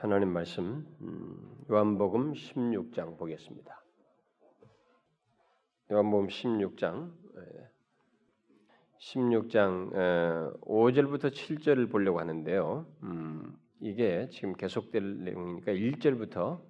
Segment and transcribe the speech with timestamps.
[0.00, 3.84] 하나님 말씀 음, 요한복음 16장 보겠습니다.
[5.92, 7.12] 요한복음 16장
[8.98, 9.92] 16장
[10.62, 12.86] 5절부터 7절을 보려고 하는데요.
[13.02, 16.62] 음, 이게 지금 계속될 내용이니까 1절부터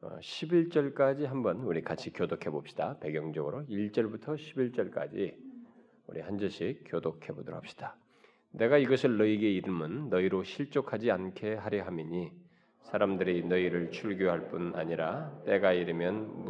[0.00, 2.98] 11절까지 어, 한번 우리 같이 교독해 봅시다.
[2.98, 5.36] 배경적으로 1절부터 11절까지
[6.08, 7.96] 우리 한 절씩 교독해 보도록 합시다.
[8.50, 12.32] 내가 이것을 너희에게 이름은 너희로 실족하지 않게 하려 함이니
[12.82, 16.44] 사람들이 너희를 출교할 뿐 아니라 때가 이르면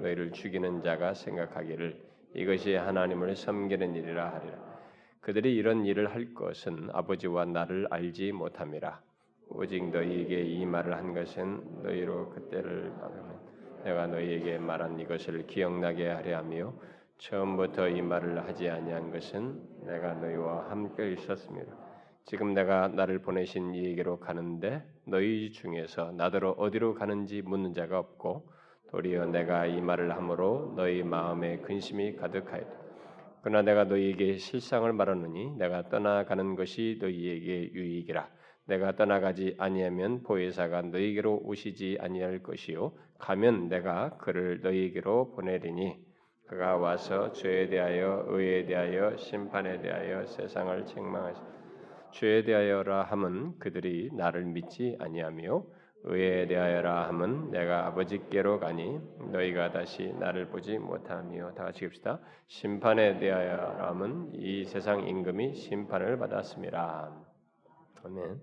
[0.00, 2.00] 너희를 죽이는 자가 생각하기를
[2.34, 4.70] 이것이 하나님을 섬기는 일이라 하리라.
[5.20, 9.02] 그들이 이런 일을 할 것은 아버지와 나를 알지 못함이라.
[9.48, 12.92] 오직 너희에게 이 말을 한 것은 너희로 그때를
[13.82, 16.72] 내가 너희에게 말한 이것을 기억나게 하려 하며
[17.20, 21.70] 처음부터 이 말을 하지 아니한 것은 내가 너희와 함께 있었습니다.
[22.24, 28.50] 지금 내가 나를 보내신 이에게로 가는데 너희 중에서 나더러 어디로 가는지 묻는 자가 없고
[28.90, 32.80] 도리어 내가 이 말을 함으로 너희 마음에 근심이 가득하였다.
[33.42, 38.28] 그러나 내가 너희에게 실상을 말하느니 내가 떠나가는 것이 너희에게 유익이라.
[38.64, 46.09] 내가 떠나가지 아니하면 보혜사가 너희에게로 오시지 아니할 것이요 가면 내가 그를 너희에게로 보내리니
[46.50, 51.40] 그가 와서 죄에 대하여 의에 대하여 심판에 대하여 세상을 책망하시
[52.10, 55.62] 죄에 대하여라 함은 그들이 나를 믿지 아니하며
[56.02, 58.98] 의에 대하여라 함은 내가 아버지께로 가니
[59.30, 66.18] 너희가 다시 나를 보지 못하며 다 같이 읍시다 심판에 대하여라 함은 이 세상 임금이 심판을
[66.18, 67.12] 받았습니다.
[68.02, 68.40] 아멘.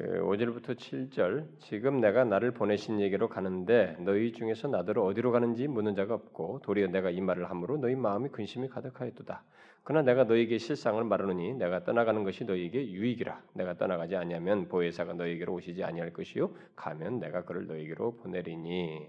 [0.00, 5.94] 그 5절부터 7절 지금 내가 나를 보내신 얘기로 가는데 너희 중에서 나더러 어디로 가는지 묻는
[5.94, 9.44] 자가 없고 도리어 내가 이 말을 함으로 너희 마음이 근심이 가득하였도다.
[9.84, 13.42] 그러나 내가 너희에게 실상을 말하노니 내가 떠나가는 것이 너희에게 유익이라.
[13.52, 19.06] 내가 떠나가지 아니하면 보혜사가 너희에게로 오시지 아니할 것이요 가면 내가 그를 너희에게로 보내리니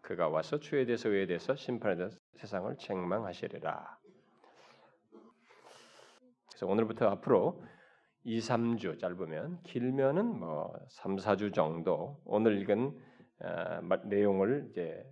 [0.00, 3.98] 그가 와서 주에 대해서 의에 대해서 심판에 대해서 세상을 책망하시리라.
[6.50, 7.64] 그래서 오늘부터 앞으로
[8.24, 12.98] 2, 3주 짧으면 길면은 뭐 3, 4주 정도 오늘 읽은
[13.40, 15.04] 어, 내용을 이제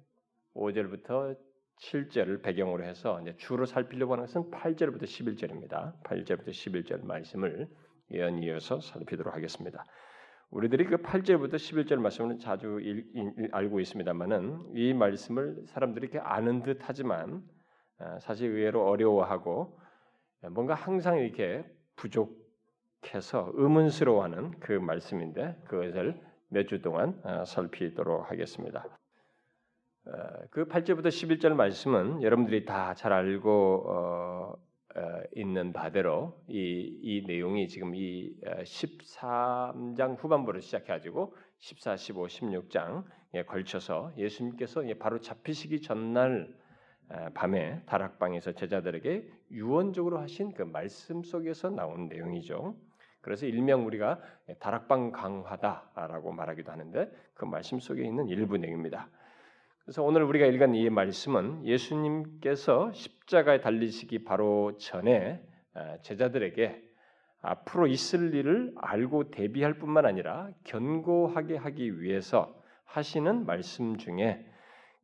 [0.54, 1.36] 5절부터
[1.80, 6.02] 7절을 배경으로 해서 이제 주로 살피려고 하는 것은 8절부터 11절입니다.
[6.04, 7.68] 8절부터 11절 말씀을
[8.14, 9.84] 연이어서 살피도록 하겠습니다.
[10.50, 16.62] 우리들이 그 8절부터 11절 말씀을 자주 일, 일, 알고 있습니다만은 이 말씀을 사람들이 이렇게 아는
[16.62, 17.42] 듯 하지만
[17.98, 19.78] 어, 사실 의외로 어려워하고
[20.50, 21.64] 뭔가 항상 이렇게
[21.96, 22.41] 부족
[23.14, 28.84] 해서 의문스러워하는 그 말씀인데 그것을 몇 주 동안 어, 살피도록 하겠습니다.
[30.06, 30.10] 어,
[30.50, 34.54] 그 8절부터 11절 말씀은 여러분들이 다 잘 알고 어,
[35.34, 44.82] 있는 바대로 이, 이 내용이 지금 이 13장 후반부를 시작해가지고 14, 15, 16장에 걸쳐서 예수님께서
[44.98, 46.54] 바로 잡히시기 전날
[47.32, 52.76] 밤에 다락방에서 제자들에게 유언적으로 하신 그 말씀 속에서 나온 내용이죠.
[53.22, 54.20] 그래서 일명 우리가
[54.58, 59.08] 다락방 강화다라고 말하기도 하는데 그 말씀 속에 있는 일부 내용입니다.
[59.84, 65.42] 그래서 오늘 우리가 읽은 이 말씀은 예수님께서 십자가에 달리시기 바로 전에
[65.74, 66.82] 아, 제자들에게
[67.40, 72.54] 앞으로 있을 일을 알고 대비할 뿐만 아니라 견고하게 하기 위해서
[72.84, 74.46] 하시는 말씀 중에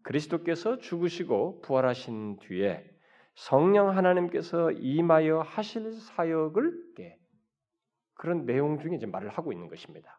[0.02, 2.84] 그리스도께서 죽으시고 부활하신 뒤에
[3.34, 6.94] 성령 하나님께서 임하여 하실 사역을
[8.18, 10.18] 그런 내용 중에 이제 말을 하고 있는 것입니다.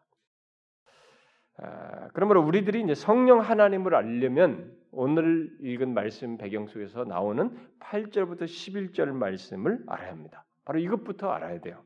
[1.58, 9.12] 아, 그러므로 우리들이 이제 성령 하나님을 알려면 오늘 읽은 말씀 배경 속에서 나오는 8절부터 11절
[9.12, 10.44] 말씀을 알아야 합니다.
[10.64, 11.82] 바로 이것부터 알아야 돼요.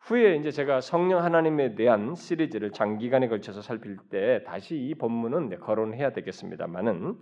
[0.00, 6.12] 후에 이제 제가 성령 하나님에 대한 시리즈를 장기간에 걸쳐서 살필 때 다시 이 본문은 거론해야
[6.12, 7.16] 되겠습니다만은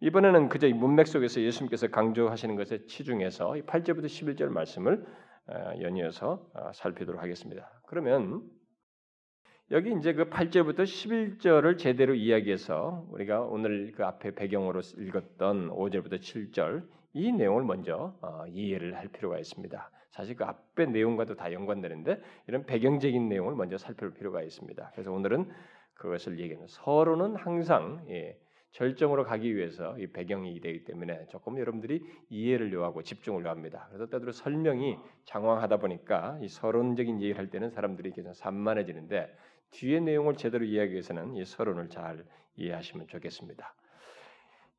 [0.00, 6.72] 이번에는 그저 이 문맥 속에서 예수님께서 강조하시는 것에 치중해서 8절부터 11절 말씀을 어, 연이어서 어,
[6.72, 7.70] 살피도록 하겠습니다.
[7.86, 8.42] 그러면
[9.70, 16.86] 여기 이제 그 8절부터 11절을 제대로 이야기해서 우리가 오늘 그 앞에 배경으로 읽었던 5절부터 7절
[17.14, 19.90] 이 내용을 먼저 어, 이해를 할 필요가 있습니다.
[20.10, 24.90] 사실 그 앞에 내용과도 다 연관되는데 이런 배경적인 내용을 먼저 살펴볼 필요가 있습니다.
[24.92, 25.50] 그래서 오늘은
[25.94, 28.38] 그것을 얘기하는 서로는 항상 예,
[28.74, 33.86] 절정으로 가기 위해서 이 배경이 되기 때문에 조금 여러분들이 이해를 요하고 집중을 요합니다.
[33.88, 39.32] 그래서 때로 설명이 장황하다 보니까 이 서론적인 얘기를 할 때는 사람들이 계속 산만해지는데
[39.70, 42.24] 뒤의 내용을 제대로 이해하기 위해서는 이 서론을 잘
[42.56, 43.74] 이해하시면 좋겠습니다.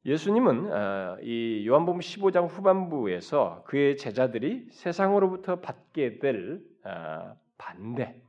[0.06, 8.22] 예수님은 어, 이 요한복음 15장 후반부에서 그의 제자들이 세상으로부터 받게 될 어, 반대,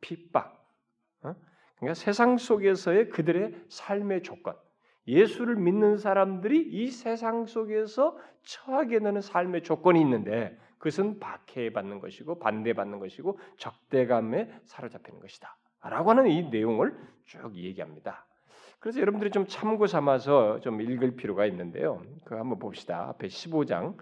[0.00, 0.68] 핍박.
[1.22, 1.34] 어?
[1.76, 4.65] 그러니까 세상 속에서의 그들의 삶의 조건.
[5.06, 12.98] 예수를 믿는 사람들이 이 세상 속에서 처하게 되는 삶의 조건이 있는데 그것은 박해받는 것이고 반대받는
[12.98, 15.56] 것이고 적대감에 사로잡히는 것이다.
[15.82, 18.26] 라고 하는 이 내용을 쭉 얘기합니다.
[18.78, 22.02] 그래서 여러분들이 좀 참고 삼아서 좀 읽을 필요가 있는데요.
[22.24, 23.08] 그 한번 봅시다.
[23.08, 23.96] 앞에 15장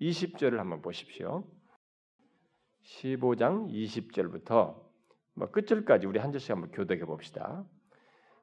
[0.00, 1.44] 20절을 한번 보십시오.
[2.84, 4.80] 15장 20절부터
[5.34, 7.64] 뭐 끝절까지 우리 한 절씩 한번 교독해 봅시다.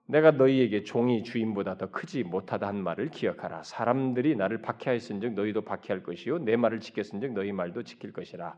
[0.09, 3.63] 내가 너희에게 종이 주인보다 더 크지 못하다 한 말을 기억하라.
[3.63, 8.57] 사람들이 나를 박해하였은즉 너희도 박해할 것이요 내 말을 지켰은즉 너희 말도 지킬 것이라.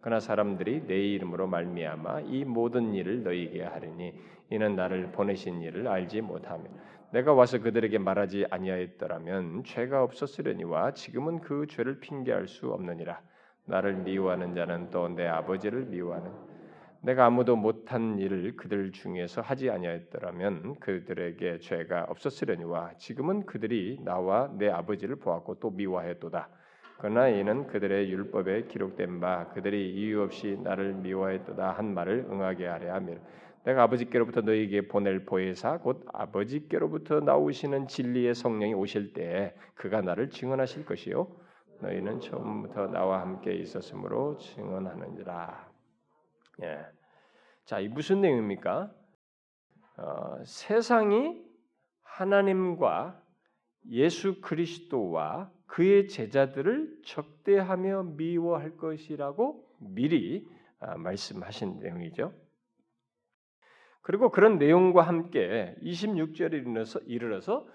[0.00, 4.14] 그러나 사람들이 내 이름으로 말미암아 이 모든 일을 너희에게 하리니
[4.50, 6.64] 이는 나를 보내신 일을 알지 못하며
[7.12, 13.20] 내가 와서 그들에게 말하지 아니하였더라면 죄가 없었으려니와 지금은 그 죄를 핑계할 수 없느니라.
[13.66, 16.30] 나를 미워하는 자는 또 내 아버지를 미워하는
[17.06, 24.68] 내가 아무도 못한 일을 그들 중에서 하지 아니하였더라면 그들에게 죄가 없었으려니와 지금은 그들이 나와 내
[24.68, 26.48] 아버지를 보았고 또 미워하였도다.
[26.98, 32.94] 그러나 이는 그들의 율법에 기록된 바 그들이 이유 없이 나를 미워했도다 한 말을 응하게 하려
[32.94, 33.20] 함이라.
[33.66, 40.84] 내가 아버지께로부터 너희에게 보낼 보혜사 곧 아버지께로부터 나오시는 진리의 성령이 오실 때에 그가 나를 증언하실
[40.84, 41.28] 것이요
[41.82, 45.70] 너희는 처음부터 나와 함께 있었으므로 증언하느니라.
[46.62, 46.95] 예.
[47.66, 48.94] 자, 이 무슨 내용입니까?
[49.96, 51.44] 어, 세상이
[52.02, 53.20] 하나님과
[53.90, 60.46] 예수 그리스도와 그의 제자들을 적대하며 미워할 것이라고 미리
[60.78, 62.32] 아, 말씀하신 내용이죠.
[64.02, 67.68] 그리고 그런 내용과 함께 26절에 이르러서, 이르러서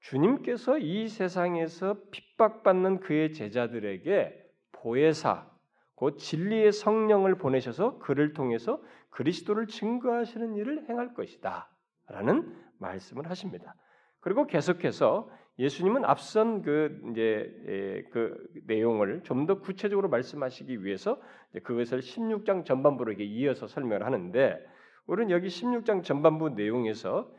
[0.00, 5.55] 주님께서 이 세상에서 핍박받는 그의 제자들에게 보혜사,
[5.96, 11.68] 곧 진리의 성령을 보내셔서 그를 통해서 그리스도를 증거하시는 일을 행할 것이다
[12.08, 13.74] 라는 말씀을 하십니다.
[14.20, 21.20] 그리고 계속해서 예수님은 앞선 그 이제 그 내용을 좀 더 구체적으로 말씀하시기 위해서
[21.62, 24.58] 그것을 16장 전반부로 이어서 설명을 하는데
[25.06, 27.32] 우리는 여기 16장 전반부 내용에서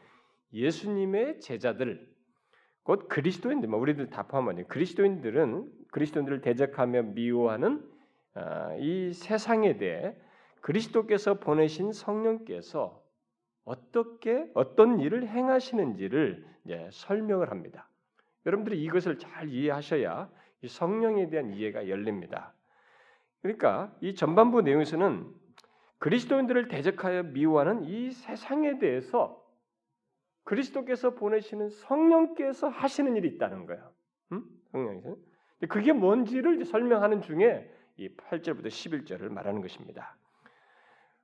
[0.54, 2.08] 예수님의 제자들
[2.84, 7.97] 곧 그리스도인들, 뭐 우리들 다 포함하는 그리스도인들은 그리스도인들을 대적하며 미워하는 아,
[8.80, 10.16] 이 세상에 대해
[10.62, 13.02] 그리스도께서 보내신 성령께서
[13.64, 16.46] 어떻게 어떤 일을 행하시는지를
[16.92, 17.90] 설명을 합니다.
[18.46, 20.30] 여러분들이 이것을 잘 이해하셔야
[20.66, 22.54] 성령에 대한 이해가 열립니다.
[23.42, 25.34] 그러니까 이 전반부 내용에서는
[26.00, 29.44] 그리스도인들을 대적하여 미워하는 이 세상에 대해서
[30.44, 33.92] 그리스도께서 보내시는 성령께서 하시는 일이 있다는 거예요.
[34.32, 34.44] 음?
[34.72, 35.16] 성령에서.
[35.70, 40.16] 그게 뭔지를 설명하는 중에 이 8절부터 11절을 말하는 것입니다.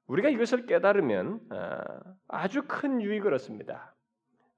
[0.07, 3.95] 우리가 이것을 깨달으면 어, 아주 큰 유익을 얻습니다.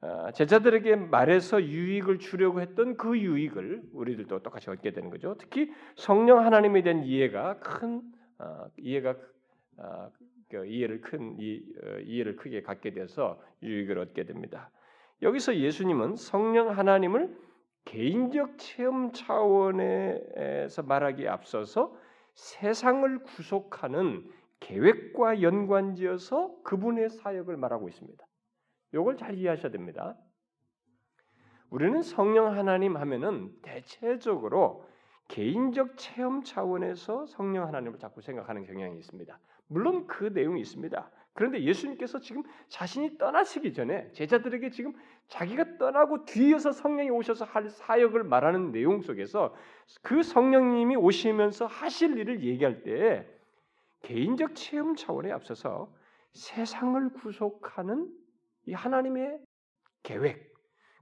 [0.02, 5.36] 어, 제자들에게 말해서 유익을 주려고 했던 그 유익을 우리들도 똑같이 얻게 되는 거죠.
[5.38, 8.02] 특히 성령 하나님에 대한 이해가 큰
[8.40, 9.16] 어, 이해가
[10.50, 14.72] 그 이해를 큰 이해를 크게 갖게 돼서 유익을 얻게 됩니다.
[15.22, 17.36] 여기서 예수님은 성령 하나님을
[17.86, 21.98] 개인적 체험 차원에서 말하기에 앞서서
[22.36, 24.30] 세상을 구속하는
[24.60, 28.26] 계획과 연관지어서 그분의 사역을 말하고 있습니다.
[28.94, 30.16] 이걸 잘 이해하셔야 됩니다.
[31.70, 34.86] 우리는 성령 하나님 하면은 대체적으로
[35.28, 39.40] 개인적 체험 차원에서 성령 하나님을 자꾸 생각하는 경향이 있습니다.
[39.68, 41.12] 물론 그 내용이 있습니다.
[41.36, 44.94] 그런데 예수님께서 지금 자신이 떠나시기 전에 제자들에게 지금
[45.28, 49.54] 자기가 떠나고 뒤에서 성령이 오셔서 할 사역을 말하는 내용 속에서
[50.02, 53.28] 그 성령님이 오시면서 하실 일을 얘기할 때
[54.04, 55.94] 개인적 체험 차원에 앞서서
[56.32, 58.10] 세상을 구속하는
[58.68, 59.38] 이 하나님의
[60.04, 60.54] 계획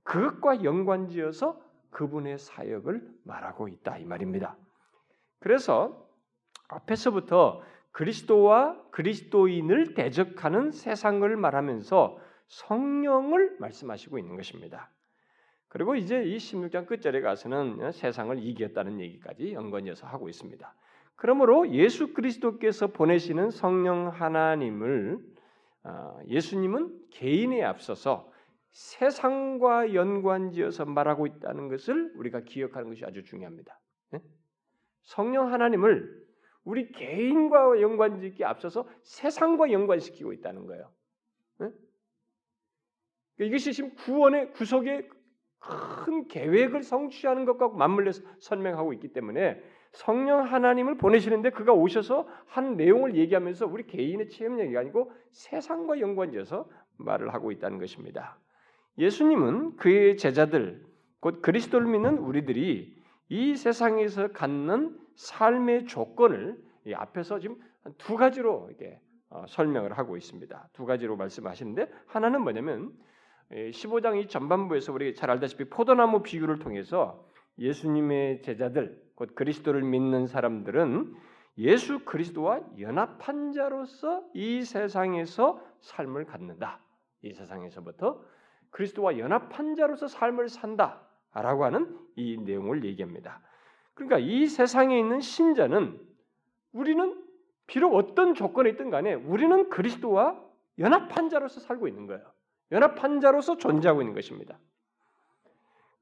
[0.01, 1.61] 그것과 연관지어서
[1.91, 4.57] 그분의 사역을 말하고 있다 이 말입니다.
[5.39, 6.09] 그래서
[6.69, 7.61] 앞에서부터
[7.93, 14.89] 그리스도와 그리스도인을 대적하는 세상을 말하면서 성령을 말씀하시고 있는 것입니다.
[15.69, 20.75] 그리고 이제 이 16장 끝절에 가서는 세상을 이겼다는 얘기까지 연관해서 하고 있습니다.
[21.15, 25.19] 그러므로 예수 그리스도께서 보내시는 성령 하나님을
[25.83, 28.31] 아, 예수님은 개인에 앞서서
[28.71, 33.79] 세상과 연관지어서 말하고 있다는 것을 우리가 기억하는 것이 아주 중요합니다.
[34.12, 34.19] 네?
[35.03, 36.22] 성령 하나님을
[36.63, 40.91] 우리 개인과 연관짓기 앞서서 세상과 연관시키고 있다는 거예요.
[41.60, 41.70] 네?
[43.39, 45.10] 이것이 지금 구원의 구속의
[45.60, 53.15] 큰 계획을 성취하는 것과 맞물려서 설명하고 있기 때문에 성령 하나님을 보내시는데 그가 오셔서 한 내용을
[53.15, 56.67] 얘기하면서 우리 개인의 체험 얘기가 아니고 세상과 연관지어서
[56.98, 58.39] 말을 하고 있다는 것입니다.
[58.98, 60.84] 예수님은 그의 제자들
[61.20, 66.58] 곧 그리스도를 믿는 우리들이 이 세상에서 갖는 삶의 조건을
[66.96, 67.58] 앞에서 지금
[67.98, 70.70] 두 가지로 이렇게 어, 설명을 하고 있습니다.
[70.74, 72.93] 두 가지로 말씀하시는데 하나는 뭐냐면
[73.51, 77.27] 15장 이 전반부에서 우리 잘 알다시피 포도나무 비유를 통해서
[77.58, 81.15] 예수님의 제자들 곧 그리스도를 믿는 사람들은
[81.60, 86.79] 예수 그리스도와 연합한 자로서 이 세상에서 삶을 갖는다.
[87.22, 88.24] 이 세상에서부터
[88.72, 93.41] 그리스도와 연합한 자로서 삶을 산다라고 하는 이 내용을 얘기합니다.
[93.93, 96.00] 그러니까 이 세상에 있는 신자는
[96.71, 97.23] 우리는
[97.67, 100.39] 비록 어떤 조건에 있든 간에 우리는 그리스도와
[100.79, 102.23] 연합한 자로서 살고 있는 거예요.
[102.71, 104.59] 연합한 자로서 존재하고 있는 것입니다.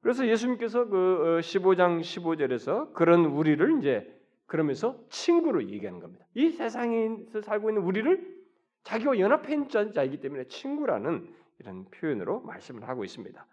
[0.00, 6.26] 그래서 예수님께서 그 15장 어, 15절에서 그런 우리를 이제 그러면서 친구로 얘기하는 겁니다.
[6.34, 8.42] 이 세상에서 살고 있는 우리를
[8.82, 13.46] 자기와 연합해 있는 자이기 때문에 친구라는 이런 표현으로 말씀을 하고 있습니다.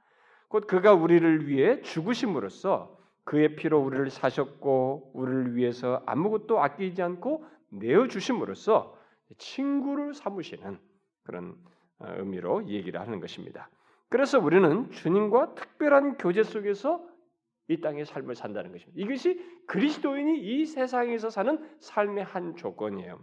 [0.47, 2.98] 곧 그가 우리를 위해 죽으심으로써
[3.29, 8.97] 그의 피로 우리를 사셨고 우리를 위해서 아무것도 아끼지 않고 내어 주심으로써
[9.37, 10.79] 친구를 삼으시는
[11.21, 11.55] 그런
[11.99, 13.69] 어, 의미로 얘기를 하는 것입니다.
[14.09, 17.07] 그래서 우리는 주님과 특별한 교제 속에서
[17.67, 18.99] 이 땅의 삶을 산다는 것입니다.
[18.99, 23.19] 이것이 그리스도인이 이 세상에서 사는 삶의 한 조건이에요.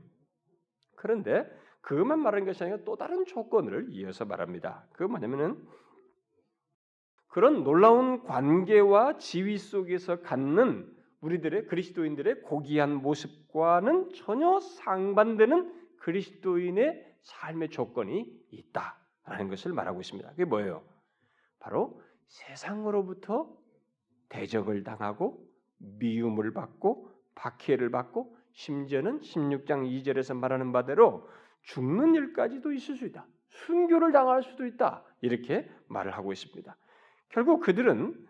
[0.95, 4.87] 그런데 그것만 말하는 것이 아니라 또 다른 조건을 이어서 말합니다.
[4.93, 5.61] 그 뭐냐면은
[7.37, 10.91] 그런 놀라운 관계와 지위 속에서 갖는
[11.21, 20.31] 우리들의 그리스도인들의 고귀한 모습과는 전혀 상반되는 그리스도인의 삶의 조건이 있다라는 것을 말하고 있습니다.
[20.31, 20.83] 그게 뭐예요?
[21.59, 23.55] 바로 세상으로부터
[24.31, 31.29] 대적을 당하고 미움을 받고 박해를 받고 심지어는 16장 2절에서 말하는 바대로
[31.65, 33.27] 죽는 일까지도 있을 수 있다.
[33.51, 35.05] 순교를 당할 수도 있다.
[35.21, 36.75] 이렇게 말을 하고 있습니다.
[37.29, 38.27] 결국 그들은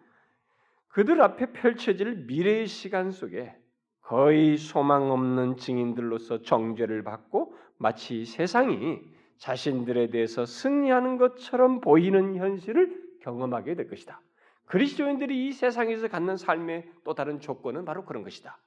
[0.88, 3.54] 그들 앞에 펼쳐질 미래의 시간 속에
[4.00, 9.00] 거의 소망 없는 증인들로서 정죄를 받고 마치 세상이
[9.38, 14.20] 자신들에 대해서 승리하는 것처럼 보이는 현실을 경험하게 될 것이다.
[14.66, 18.58] 그리스도인들이 이 세상에서 갖는 삶의 또 다른 조건은 바로 그런 것이다.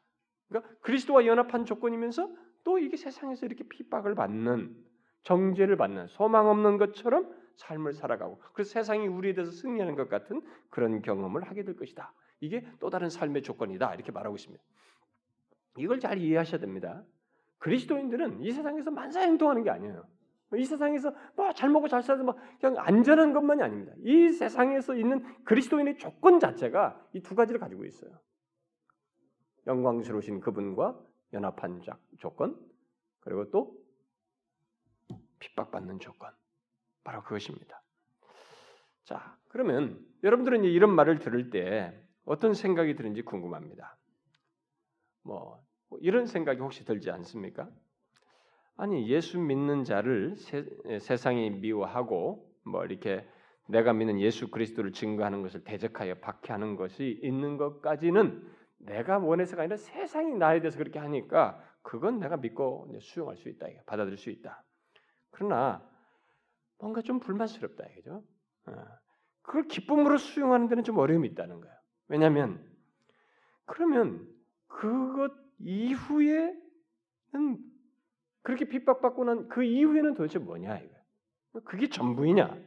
[0.48, 2.30] 그러니까 그리스도와 연합한 조건이면서
[2.64, 4.76] 또 이게 세상에서 이렇게 핍박을 받는
[5.24, 11.02] 정죄를 받는 소망 없는 것처럼 삶을 살아가고 그래서 세상이 우리에 대해서 승리하는 것 같은 그런
[11.02, 12.14] 경험을 하게 될 것이다.
[12.40, 13.94] 이게 또 다른 삶의 조건이다.
[13.96, 14.64] 이렇게 말하고 있습니다.
[15.78, 17.04] 이걸 잘 이해하셔야 됩니다.
[17.60, 20.06] 그리스도인들은 이 세상에서 만사 행동하는 게 아니에요.
[20.56, 23.94] 이 세상에서 뭐잘 먹고 잘 살아서 뭐 그냥 안전한 것만이 아닙니다.
[24.00, 28.12] 이 세상에서 있는 그리스도인의 조건 자체가 이 두 가지를 가지고 있어요.
[29.68, 31.00] 영광스러우신 그분과
[31.34, 31.84] 연합한
[32.18, 32.58] 조건,
[33.20, 33.78] 그리고 또
[35.40, 36.32] 핍박받는 조건.
[37.04, 37.82] 바로 그것입니다.
[39.04, 43.98] 자, 그러면 여러분들은 이런 말을 들을 때 어떤 생각이 드는지 궁금합니다.
[45.24, 45.64] 뭐
[46.02, 47.70] 이런 생각이 혹시 들지 않습니까?
[48.76, 53.28] 아니 예수 믿는 자를 세, 상이 미워하고 뭐 이렇게
[53.68, 60.36] 내가 믿는 예수 그리스도를 증거하는 것을 대적하여 박해하는 것이 있는 것까지는 내가 원해서가 아니라 세상이
[60.36, 64.64] 나에 대해서 그렇게 하니까 그건 내가 믿고 수용할 수 있다, 받아들일 수 있다.
[65.32, 65.88] 그러나
[66.80, 68.24] 뭔가 좀 불만스럽다, 이죠?
[68.68, 68.74] 어.
[69.42, 71.76] 그걸 기쁨으로 수용하는 데는 좀 어려움이 있다는 거예요.
[72.08, 72.64] 왜냐하면
[73.66, 74.28] 그러면
[74.68, 76.58] 그것 이후에는
[78.42, 81.62] 그렇게 핍박받고 난 그 이후에는 도대체 뭐냐 이거.
[81.66, 82.58] 그게 전부이냐?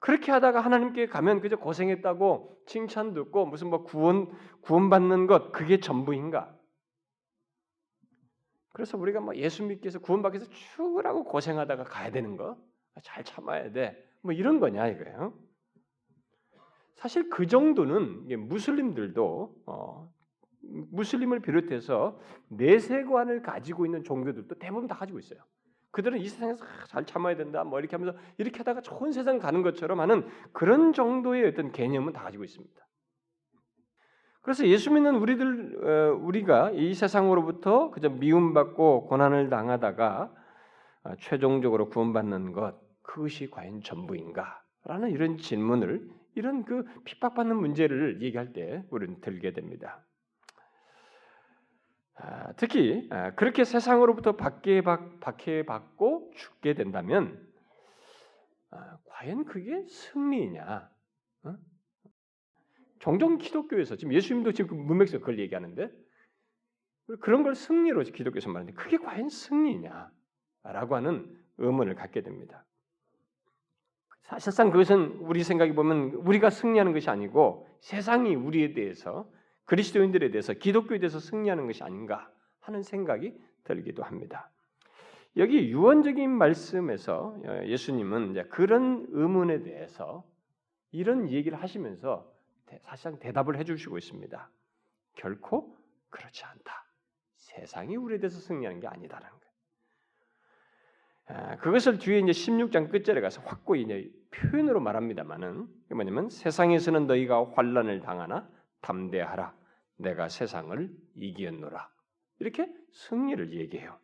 [0.00, 6.54] 그렇게 하다가 하나님께 가면 그저 고생했다고 칭찬 듣고 무슨 뭐 구원 구원받는 것 그게 전부인가?
[8.72, 12.56] 그래서 우리가 뭐 예수 믿기 위해서 구원받기 위해서 죽으라고 고생하다가 가야 되는 거
[13.02, 14.04] 잘 참아야 돼.
[14.22, 15.34] 뭐 이런 거냐 이거예요.
[16.94, 20.12] 사실 그 정도는 무슬림들도 어,
[20.60, 25.40] 무슬림을 비롯해서 내세관을 가지고 있는 종교들도 대부분 다 가지고 있어요.
[25.90, 30.00] 그들은 이 세상에서 잘 참아야 된다, 뭐 이렇게 하면서 이렇게 하다가 좋은 세상 가는 것처럼
[30.00, 32.86] 하는 그런 정도의 어떤 개념은 다 가지고 있습니다.
[34.42, 40.34] 그래서 예수 믿는 우리들 어, 우리가 이 세상으로부터 그저 미움받고 고난을 당하다가
[41.04, 48.84] 어, 최종적으로 구원받는 것 그것이 과연 전부인가?라는 이런 질문을 이런 그 핍박받는 문제를 얘기할 때
[48.90, 50.04] 우리는 들게 됩니다.
[52.16, 57.48] 아, 특히 아, 그렇게 세상으로부터 박해받고 죽게 된다면
[58.70, 60.90] 아, 과연 그게 승리냐?
[61.44, 61.56] 어?
[62.98, 65.90] 종종 기독교에서 지금 예수님도 지금 그 문맥에서 그걸 얘기하는데
[67.20, 70.10] 그런 걸 승리로 기독교에서 말하는데 그게 과연 승리냐
[70.64, 72.66] 라고 하는 의문을 갖게 됩니다.
[74.28, 79.26] 사실상 그것은 우리 생각해 보면 우리가 승리하는 것이 아니고 세상이 우리에 대해서
[79.64, 82.30] 그리스도인들에 대해서 기독교에 대해서 승리하는 것이 아닌가
[82.60, 84.50] 하는 생각이 들기도 합니다.
[85.38, 90.24] 여기 유언적인 말씀에서 어, 예수님은 그런 의문에 대해서
[90.90, 92.30] 이런 얘기를 하시면서
[92.82, 94.50] 사실상 대답을 해주시고 있습니다.
[95.14, 95.74] 결코
[96.10, 96.84] 그렇지 않다.
[97.36, 99.37] 세상이 우리에 대해서 승리하는 게 아니다라는
[101.60, 108.48] 그것을 뒤에 이제 16장 끝절에 가서 확고히 이제 표현으로 말합니다만은 뭐냐면 세상에서는 너희가 환란을 당하나
[108.80, 109.54] 담대하라.
[109.96, 111.90] 내가 세상을 이기었노라.
[112.38, 113.98] 이렇게 승리를 얘기해요.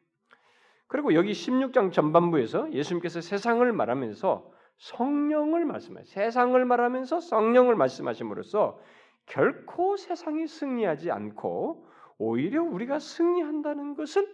[0.87, 8.79] 그리고 여기 16장 전반부에서 예수님께서 세상을 말하면서 성령을 말씀하요 세상을 말하면서 성령을 말씀하심으로써
[9.27, 11.89] 결코 세상이 승리하지 않고
[12.19, 14.31] 오히려 우리가 승리한다는 것을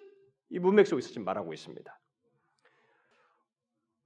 [0.49, 2.00] 이 문맥 속에서 지금 말하고 있습니다.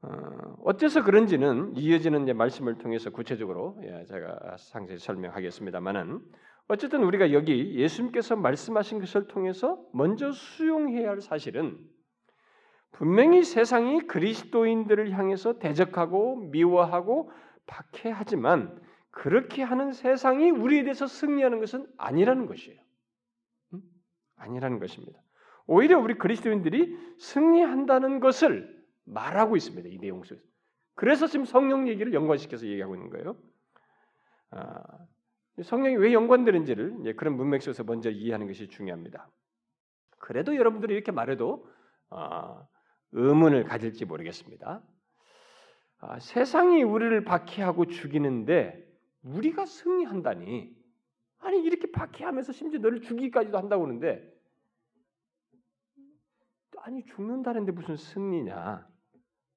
[0.05, 6.21] 어, 어째서 그런지는 이어지는 말씀을 통해서 구체적으로 예, 제가 상세히 설명하겠습니다만은
[6.69, 11.79] 어쨌든 우리가 여기 예수님께서 말씀하신 것을 통해서 먼저 수용해야 할 사실은
[12.93, 17.31] 분명히 세상이 그리스도인들을 향해서 대적하고 미워하고
[17.67, 18.81] 박해하지만
[19.11, 22.81] 그렇게 하는 세상이 우리에 대해서 승리하는 것은 아니라는 것이에요.
[23.75, 23.81] 음?
[24.37, 25.19] 아니라는 것입니다.
[25.67, 28.74] 오히려 우리 그리스도인들이 승리한다는 것을
[29.05, 29.89] 말하고 있습니다.
[29.89, 30.47] 이 내용 속에서.
[30.95, 33.37] 그래서 지금 성령 얘기를 연관시켜서 얘기하고 있는 거예요.
[34.51, 34.83] 아,
[35.63, 39.29] 성령이 왜 연관되는지를 그런 문맥 속에서 먼저 이해하는 것이 중요합니다.
[40.19, 41.69] 그래도 여러분들이 이렇게 말해도
[42.11, 42.67] 아,
[43.13, 44.83] 의문을 가질지 모르겠습니다.
[45.99, 48.85] 아, 세상이 우리를 박해하고 죽이는데
[49.23, 50.75] 우리가 승리한다니
[51.39, 54.33] 아니 이렇게 박해하면서 심지어 너를 죽이기까지도 한다고 하는데
[56.79, 58.94] 아니 죽는다는데 무슨 승리냐?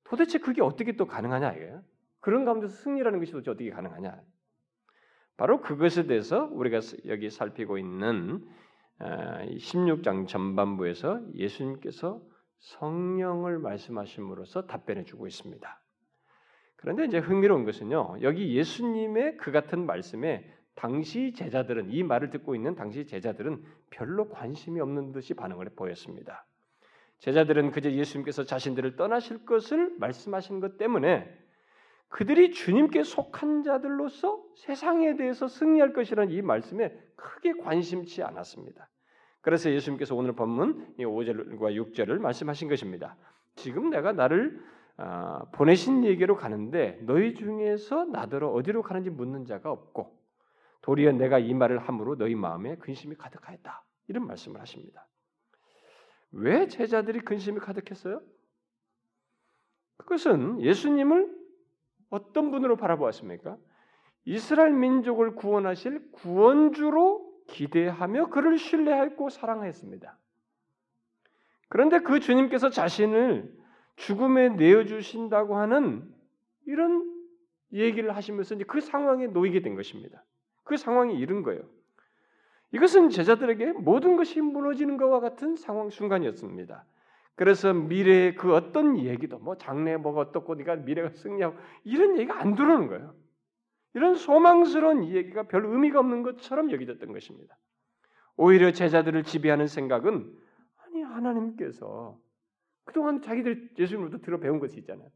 [0.09, 1.83] 도대체 그게 어떻게 또 가능하냐 이거예요?
[2.19, 4.21] 그런 가운데서 승리라는 것이 도대체 어떻게 가능하냐?
[5.37, 8.43] 바로 그것에 대해서 우리가 여기 살피고 있는
[8.99, 12.21] 16장 아, 전반부에서 예수님께서
[12.59, 15.81] 성령을 말씀하심으로써 답변해 주고 있습니다.
[16.77, 18.17] 그런데 이제 흥미로운 것은요.
[18.21, 24.79] 여기 예수님의 그 같은 말씀에 당시 제자들은 이 말을 듣고 있는 당시 제자들은 별로 관심이
[24.79, 26.45] 없는 듯이 반응을 보였습니다.
[27.19, 31.27] 제자들은 그저 예수님께서 자신들을 떠나실 것을 말씀하신 것 때문에
[32.09, 38.87] 그들이 주님께 속한 자들로서 세상에 대해서 승리할 것이라는 이 말씀에 크게 관심치 않았습니다.
[39.41, 43.17] 그래서 예수님께서 오늘 본문 5절과 6절을 말씀하신 것입니다.
[43.55, 44.61] 지금 내가 나를
[44.97, 50.17] 아, 보내신 얘기로 가는데 너희 중에서 나더러 어디로 가는지 묻는 자가 없고
[50.81, 53.83] 도리어 내가 이 말을 함으로 너희 마음에 근심이 가득하였다.
[54.07, 55.05] 이런 말씀을 하십니다.
[56.31, 58.21] 왜 제자들이 근심이 가득했어요?
[59.97, 61.35] 그것은 예수님을
[62.09, 63.57] 어떤 분으로 바라보았습니까?
[64.25, 70.17] 이스라엘 민족을 구원하실 구원주로 기대하며 그를 신뢰하고 사랑했습니다.
[71.69, 73.53] 그런데 그 주님께서 자신을
[73.95, 76.13] 죽음에 내어 주신다고 하는
[76.65, 77.13] 이런
[77.73, 80.23] 얘기를 하시면서 이제 그 상황에 놓이게 된 것입니다.
[80.63, 81.61] 그 상황이 이런 거예요.
[82.73, 86.85] 이것은 제자들에게 모든 것이 무너지는 것과 같은 상황 순간이었습니다.
[87.35, 92.55] 그래서 미래의 그 어떤 얘기도 뭐 장래 뭐가 어떻고 네가 미래가 승리하고 이런 얘기가 안
[92.55, 93.15] 들어오는 거예요.
[93.93, 97.57] 이런 소망스러운 얘기가 별 의미가 없는 것처럼 여겨졌던 것입니다.
[98.35, 100.35] 오히려 제자들을 지배하는 생각은
[100.77, 102.17] 아니 하나님께서
[102.85, 105.09] 그동안 자기들 예수님으로부터 들어 배운 것이 있잖아요.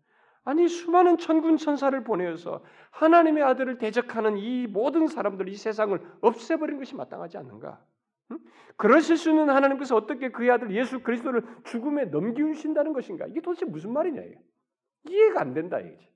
[0.43, 6.95] 아니 수많은 천군 천사를 보내어서 하나님의 아들을 대적하는 이 모든 사람들 이 세상을 없애버린 것이
[6.95, 7.83] 마땅하지 않는가?
[8.31, 8.39] 응?
[8.75, 13.27] 그러실 수 있는 하나님께서 어떻게 그의 아들 예수 그리스도를 죽음에 넘기우신다는 것인가?
[13.27, 14.39] 이게 도대체 무슨 말이냐 이게
[15.09, 16.09] 이해가 안 된다 이거지.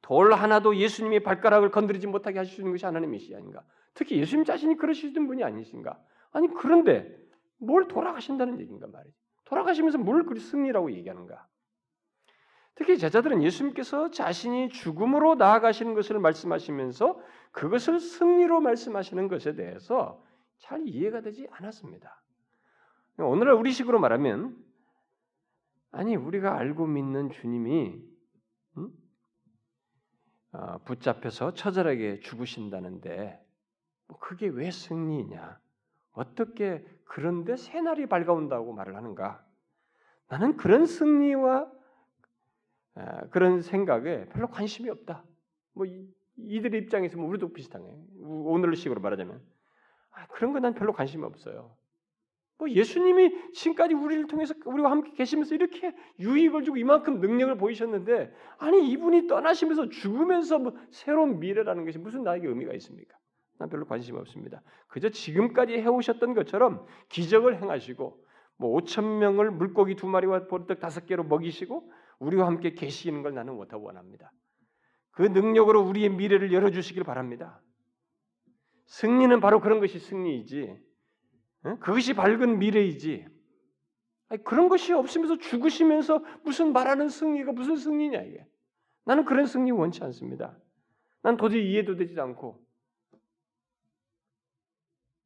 [0.00, 3.64] 돌 하나도 예수님의 발가락을 건드리지 못하게 있는 것이 하나님이시 아닌가?
[3.94, 5.98] 특히 예수님 자신이 그러시던 분이 아니신가?
[6.32, 7.16] 아니 그런데
[7.58, 9.16] 뭘 돌아가신다는 얘기인가 말이지.
[9.44, 11.46] 돌아가시면서 뭘 그리 승리라고 얘기하는가?
[12.74, 17.20] 특히 제자들은 예수님께서 자신이 죽음으로 나아가시는 것을 말씀하시면서
[17.52, 20.22] 그것을 승리로 말씀하시는 것에 대해서
[20.58, 22.22] 잘 이해가 되지 않았습니다.
[23.18, 24.56] 오늘날 우리식으로 말하면
[25.90, 28.02] 아니 우리가 알고 믿는 주님이
[28.78, 28.90] 음?
[30.52, 33.38] 어, 붙잡혀서 처절하게 죽으신다는데
[34.06, 35.60] 뭐 그게 왜 승리냐?
[36.12, 39.44] 어떻게 그런데 새날이 밝아온다고 말을 하는가?
[40.28, 41.81] 나는 그런 승리와 아,
[43.30, 45.24] 그런 생각에 별로 관심이 없다.
[45.74, 45.86] 뭐
[46.36, 47.84] 이들의 입장에서 뭐 우리도 비슷하네.
[48.20, 49.40] 오늘 식으로 말하자면
[50.12, 51.74] 아, 그런 건 난 별로 관심이 없어요.
[52.58, 58.88] 뭐 예수님이 지금까지 우리를 통해서 우리와 함께 계시면서 이렇게 유익을 주고 이만큼 능력을 보이셨는데 아니
[58.90, 63.16] 이분이 떠나시면서 죽으면서 뭐 새로운 미래라는 것이 무슨 나에게 의미가 있습니까?
[63.58, 64.62] 난 별로 관심이 없습니다.
[64.86, 68.22] 그저 지금까지 해오셨던 것처럼 기적을 행하시고
[68.62, 73.54] 뭐 5천 명을 물고기 두 마리와 보리떡 다섯 개로 먹이시고 우리와 함께 계시는 걸 나는
[73.54, 74.32] 원하고 원합니다.
[75.10, 77.60] 그 능력으로 우리의 미래를 열어주시길 바랍니다.
[78.86, 80.80] 승리는 바로 그런 것이 승리이지.
[81.80, 83.26] 그것이 밝은 미래이지.
[84.44, 88.46] 그런 것이 없으면서 죽으시면서 무슨 말하는 승리가 무슨 승리냐 이게.
[89.04, 90.56] 나는 그런 승리 원치 않습니다.
[91.22, 92.64] 난 도저히 이해도 되지 않고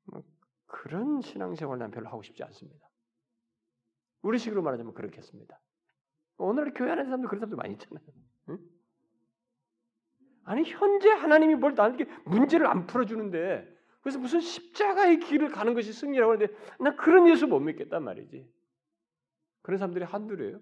[0.05, 0.23] 뭐
[0.65, 2.87] 그런 신앙생활 난 별로 하고 싶지 않습니다.
[4.23, 5.61] 우리식으로 말하자면 그렇겠습니다.
[6.39, 8.05] 오늘 교회 안에 사람들 그런 사람들 많이 있잖아요.
[8.51, 8.59] 응?
[10.45, 16.33] 아니 현재 하나님이 뭘 나에게 문제를 안 풀어주는데 그래서 무슨 십자가의 길을 가는 것이 승리라고
[16.33, 18.49] 하는데 나 그런 예수 못 믿겠단 말이지.
[19.63, 20.61] 그런 사람들이 한둘이에요.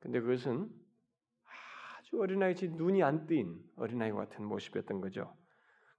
[0.00, 0.68] 근데 그것은
[1.98, 5.36] 아주 어린아이같이 눈이 안 뜨인 어린아이와 같은 모습이었던 거죠.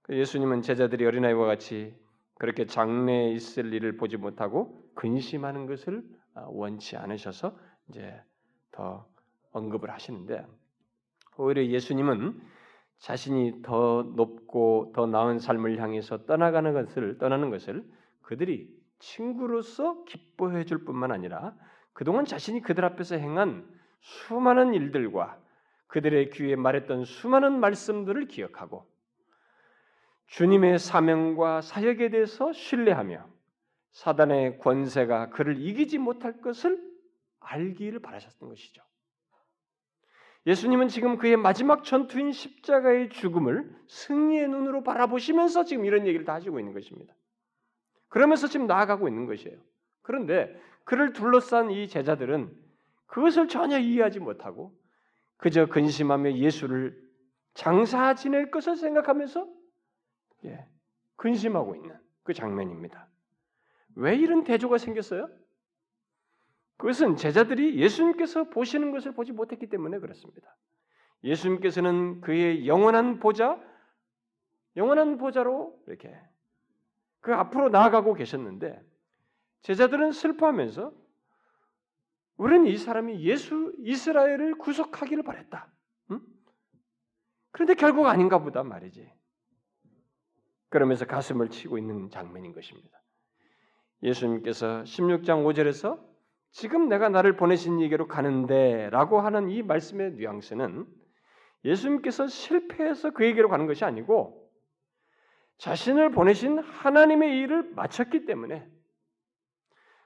[0.02, 1.98] 그 예수님은 제자들이 어린아이와 같이
[2.34, 6.02] 그렇게 장래에 있을 일을 보지 못하고 근심하는 것을
[6.34, 7.56] 아, 원치 않으셔서
[7.88, 8.20] 이제
[8.72, 9.06] 더
[9.52, 10.44] 언급을 하시는데
[11.38, 12.40] 오히려 예수님은
[12.98, 17.84] 자신이 더 높고 더 나은 삶을 향해서 떠나가는 것을 떠나는 것을
[18.22, 21.54] 그들이 친구로서 기뻐해 줄 뿐만 아니라
[21.92, 23.66] 그동안 자신이 그들 앞에서 행한
[24.00, 25.38] 수많은 일들과
[25.88, 28.86] 그들의 귀에 말했던 수많은 말씀들을 기억하고
[30.28, 33.35] 주님의 사명과 사역에 대해서 신뢰하며
[33.96, 36.78] 사단의 권세가 그를 이기지 못할 것을
[37.40, 38.82] 알기를 바라셨던 것이죠.
[40.46, 46.58] 예수님은 지금 그의 마지막 전투인 십자가의 죽음을 승리의 눈으로 바라보시면서 지금 이런 얘기를 다 하시고
[46.60, 47.14] 있는 것입니다.
[48.08, 49.58] 그러면서 지금 나아가고 있는 것이에요.
[50.02, 50.54] 그런데
[50.84, 52.54] 그를 둘러싼 이 제자들은
[53.06, 54.78] 그것을 전혀 이해하지 못하고
[55.38, 57.02] 그저 근심하며 예수를
[57.54, 59.48] 장사 지낼 것을 생각하면서
[60.44, 60.68] 예,
[61.16, 63.08] 근심하고 있는 그 장면입니다.
[63.96, 65.28] 왜 이런 대조가 생겼어요?
[66.76, 70.54] 그것은 제자들이 예수님께서 보시는 것을 보지 못했기 때문에 그렇습니다.
[71.24, 73.58] 예수님께서는 그의 영원한 보좌,
[74.76, 76.14] 영원한 보좌로 이렇게
[77.20, 78.84] 그 앞으로 나아가고 계셨는데
[79.62, 80.92] 제자들은 슬퍼하면서
[82.36, 85.72] 우리는 이 사람이 예수 이스라엘을 구속하기를 바랬다.
[86.10, 86.20] 응?
[87.50, 89.10] 그런데 결국 아닌가 보다 말이지.
[90.68, 93.00] 그러면서 가슴을 치고 있는 장면인 것입니다.
[94.02, 95.98] 예수님께서 16장 5절에서
[96.50, 100.86] 지금 내가 나를 보내신 이게로 가는데 라고 하는 이 말씀의 뉘앙스는
[101.64, 104.50] 예수님께서 실패해서 그에게로 가는 것이 아니고
[105.58, 108.66] 자신을 보내신 하나님의 일을 마쳤기 때문에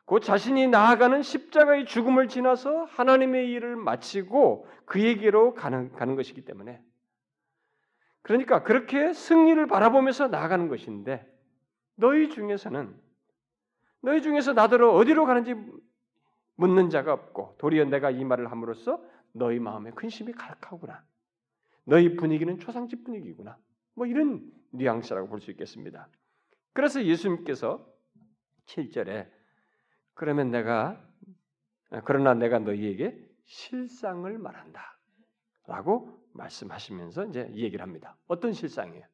[0.07, 6.83] 곧 자신이 나아가는 십자가의 죽음을 지나서 하나님의 일을 마치고 그에게로 가는, 가는 것이기 때문에
[8.23, 11.27] 그러니까 그렇게 승리를 바라보면서 나아가는 것인데
[11.95, 13.10] 너희 중에서는
[14.03, 15.55] 너희 중에서 나더러 어디로 가는지
[16.57, 21.05] 묻는 자가 없고 도리어 내가 이 말을 함으로써 너희 마음에 근심이 가득하구나.
[21.85, 23.59] 너희 분위기는 초상집 분위기구나.
[23.95, 26.09] 뭐 이런 뉘앙스라고 볼 수 있겠습니다.
[26.73, 27.87] 그래서 예수님께서
[28.67, 29.29] 7절에
[30.15, 31.03] 그러면 내가
[32.05, 34.99] 그러나 내가 너희에게 실상을 말한다.
[35.67, 38.17] 라고 말씀하시면서 이제 이 얘기를 합니다.
[38.27, 39.05] 어떤 실상이에요?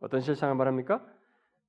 [0.00, 1.06] 어떤 실상을 말합니까?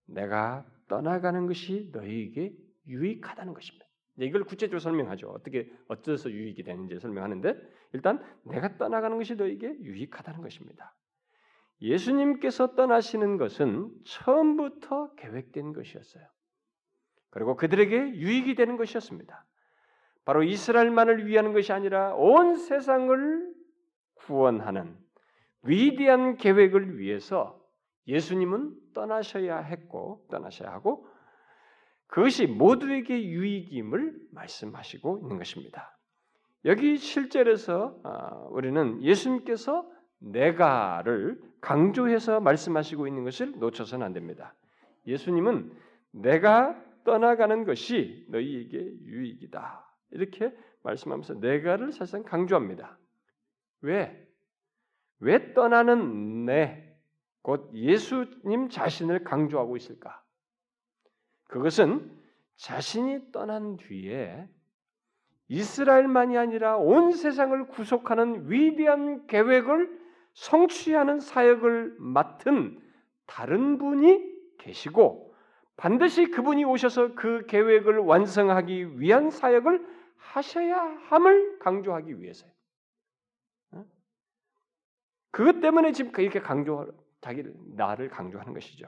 [0.06, 2.54] 내가 떠나가는 것이 너희에게
[2.86, 3.86] 유익하다는 것입니다.
[4.18, 5.30] 이걸 구체적으로 설명하죠.
[5.30, 7.56] 어떻게 어째서 유익이 되는지 설명하는데
[7.94, 10.94] 일단 내가 떠나가는 것이 너에게 유익하다는 것입니다.
[11.82, 16.24] 예수님께서 떠나시는 것은 처음부터 계획된 것이었어요.
[17.30, 19.46] 그리고 그들에게 유익이 되는 것이었습니다.
[20.26, 23.54] 바로 이스라엘만을 위하는 것이 아니라 온 세상을
[24.16, 24.98] 구원하는
[25.64, 27.66] 위대한 계획을 위해서
[28.08, 31.08] 예수님은 떠나셔야 했고 떠나셔야 하고
[32.08, 35.98] 그것이 모두에게 유익임을 말씀하시고 있는 것입니다.
[36.66, 44.54] 여기 7절에서 아, 우리는 예수님께서 내가를 강조해서 말씀하시고 있는 것을 놓쳐서는 안 됩니다.
[45.08, 45.72] 예수님은
[46.12, 49.88] 내가 떠나가는 것이 너희에게 유익이다.
[50.12, 52.98] 이렇게 말씀하면서 내가를 사실상 강조합니다.
[53.82, 54.28] 왜?
[55.20, 56.91] 왜 떠나는 내,
[57.42, 60.22] 곧 예수님 자신을 강조하고 있을까?
[61.46, 62.12] 그것은
[62.56, 64.48] 자신이 떠난 뒤에
[65.48, 70.00] 이스라엘만이 아니라 온 세상을 구속하는 위대한 계획을
[70.34, 72.80] 성취하는 사역을 맡은
[73.26, 75.36] 다른 분이 계시고
[75.76, 80.78] 반드시 그분이 오셔서 그 계획을 완성하기 위한 사역을 하셔야
[81.10, 82.52] 함을 강조하기 위해서요.
[83.72, 83.86] 어?
[85.32, 88.88] 그것 때문에 지금 이렇게 강조 자기를 나를 강조하는 것이죠.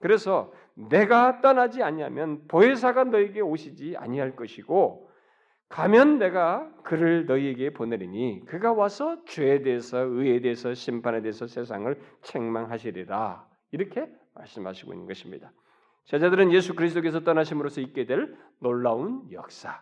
[0.00, 5.10] 그래서 내가 떠나지 않냐면 보혜사가 너에게 오시지 아니할 것이고
[5.68, 13.48] 가면 내가 그를 너희에게 보내리니 그가 와서 죄에 대해서 의에 대해서 심판에 대해서 세상을 책망하시리라
[13.72, 15.52] 이렇게 말씀하시고 있는 것입니다.
[16.04, 19.80] 제자들은 예수 그리스도께서 떠나심으로써 있게 될 놀라운 역사,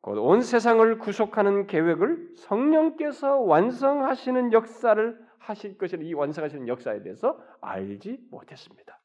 [0.00, 8.18] 곧 온 세상을 구속하는 계획을 성령께서 완성하시는 역사를 하실 것을 이 완성하시는 역사에 대해서 알지
[8.30, 9.00] 못했습니다.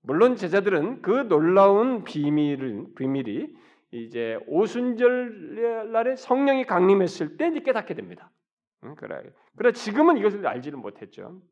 [0.00, 3.54] 물론 제자들은 그 놀라운 비밀을 비밀이
[3.90, 8.30] 이제 오순절 날에 성령이 강림했을 때 깨닫게 됩니다.
[8.96, 9.22] 그래.
[9.56, 11.42] 그래 지금은 이것을 알지는 못했죠.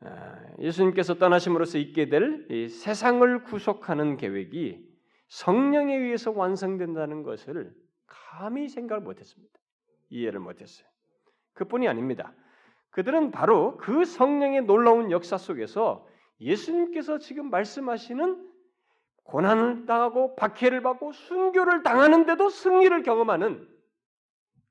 [0.00, 4.86] 아, 예수님께서 떠나심으로써 있게 될 세상을 구속하는 계획이
[5.28, 7.74] 성령에 의해서 완성된다는 것을
[8.06, 9.58] 감히 생각을 못했습니다.
[10.10, 10.86] 이해를 못했어요.
[11.56, 12.32] 그뿐이 아닙니다.
[12.90, 16.06] 그들은 바로 그 성령의 놀라운 역사 속에서
[16.40, 18.46] 예수님께서 지금 말씀하시는
[19.24, 23.68] 고난을 당하고 박해를 받고 순교를 당하는데도 승리를 경험하는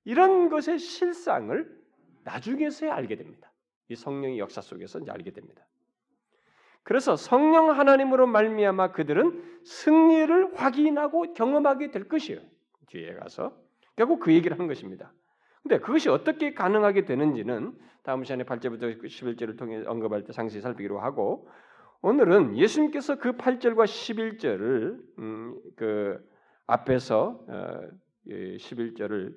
[0.06, 1.84] 이런 것의 실상을
[2.24, 3.52] 나중에서야 알게 됩니다.
[3.90, 5.66] 이 성령의 역사 속에서 이제 알게 됩니다.
[6.84, 12.40] 그래서 성령 하나님으로 말미암아 그들은 승리를 확인하고 경험하게 될 것이에요.
[12.88, 13.58] 뒤에 가서
[13.96, 15.12] 결국 그 얘기를 한 것입니다.
[15.68, 17.74] 근데 그것이 어떻게 가능하게 되는지는
[18.04, 21.50] 다음 시간에 8절부터 11절을 통해 언급할 때 상세히 살피기로 하고
[22.04, 26.24] 오늘은 예수님께서 그 8절과 11절을 음, 그
[26.68, 27.80] 앞에서 어,
[28.28, 29.34] 11절을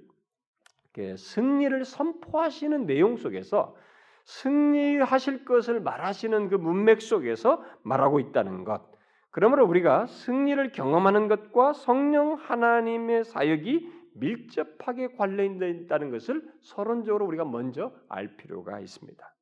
[1.16, 3.74] 승리를 선포하시는 내용 속에서
[4.26, 8.82] 승리하실 것을 말하시는 그 문맥 속에서 말하고 있다는 것.
[9.30, 17.92] 그러므로 우리가 승리를 경험하는 것과 성령 하나님의 사역이 밀접하게 관련되어 있다는 것을 서론적으로 우리가 먼저
[18.08, 19.34] 알 필요가 있습니다.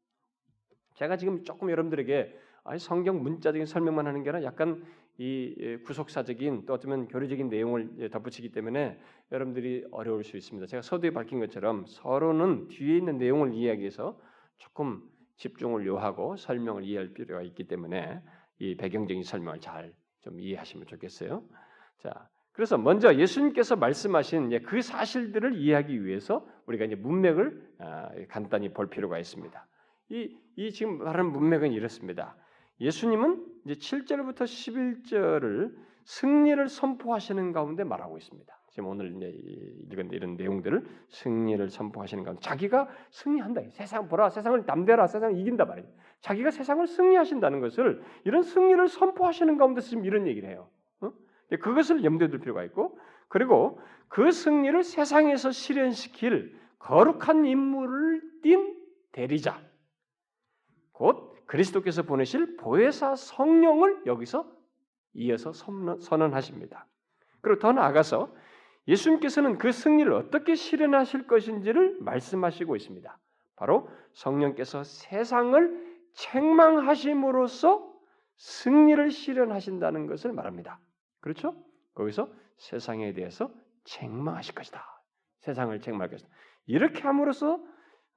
[0.94, 2.38] 제가 지금 조금 여러분들에게
[2.78, 4.84] 성경 문자적인 설명만 하는 게 아니라 약간
[5.18, 9.00] 이 예, 구속사적인 또 어쩌면 교리적인 내용을 덧붙이기 때문에
[9.32, 10.66] 여러분들이 어려울 수 있습니다.
[10.66, 14.20] 제가 서두에 밝힌 것처럼 서로는 뒤에 있는 내용을 이해하기 위해서
[14.58, 18.20] 조금 집중을 요하고 설명을 이해할 필요가 있기 때문에
[18.58, 19.94] 이 배경적인 설명을 잘
[20.26, 21.44] 좀 이해하시면 좋겠어요.
[21.98, 28.88] 자, 그래서 먼저 예수님께서 말씀하신 그 사실들을 이해하기 위해서 우리가 이제 문맥을 아, 간단히 볼
[28.88, 29.66] 필요가 있습니다.
[30.08, 32.34] 이, 이 지금 말하는 문맥은 이렇습니다.
[32.80, 38.58] 예수님은 이제 7절부터 11절을 승리를 선포하시는 가운데 말하고 있습니다.
[38.70, 39.14] 지금 오늘
[39.90, 43.60] 읽은 이런 내용들을 승리를 선포하시는 가운데 자기가 승리한다.
[43.72, 45.86] 세상 보라, 세상을 남대라, 세상을 이긴다 말이에요.
[46.22, 50.70] 자기가 세상을 승리하신다는 것을 이런 승리를 선포하시는 가운데 지금 이런 얘기를 해요.
[51.52, 51.56] 어?
[51.56, 58.76] 그것을 염두에 둘 필요가 있고 그리고 그 승리를 세상에서 실현시킬 거룩한 임무를 띈
[59.12, 59.60] 대리자
[60.92, 64.50] 곧 그리스도께서 보내실 보혜사 성령을 여기서
[65.14, 66.86] 이어서 선언하십니다.
[67.40, 68.34] 그리고 더 나아가서
[68.88, 73.18] 예수님께서는 그 승리를 어떻게 실현하실 것인지를 말씀하시고 있습니다.
[73.56, 77.92] 바로 성령께서 세상을 책망하심으로써
[78.36, 80.78] 승리를 실현하신다는 것을 말합니다.
[81.26, 81.56] 그렇죠?
[81.94, 83.50] 거기서 세상에 대해서
[83.82, 84.80] 책망하실 것이다.
[85.40, 86.30] 세상을 책망할 것이다.
[86.66, 87.60] 이렇게 함으로써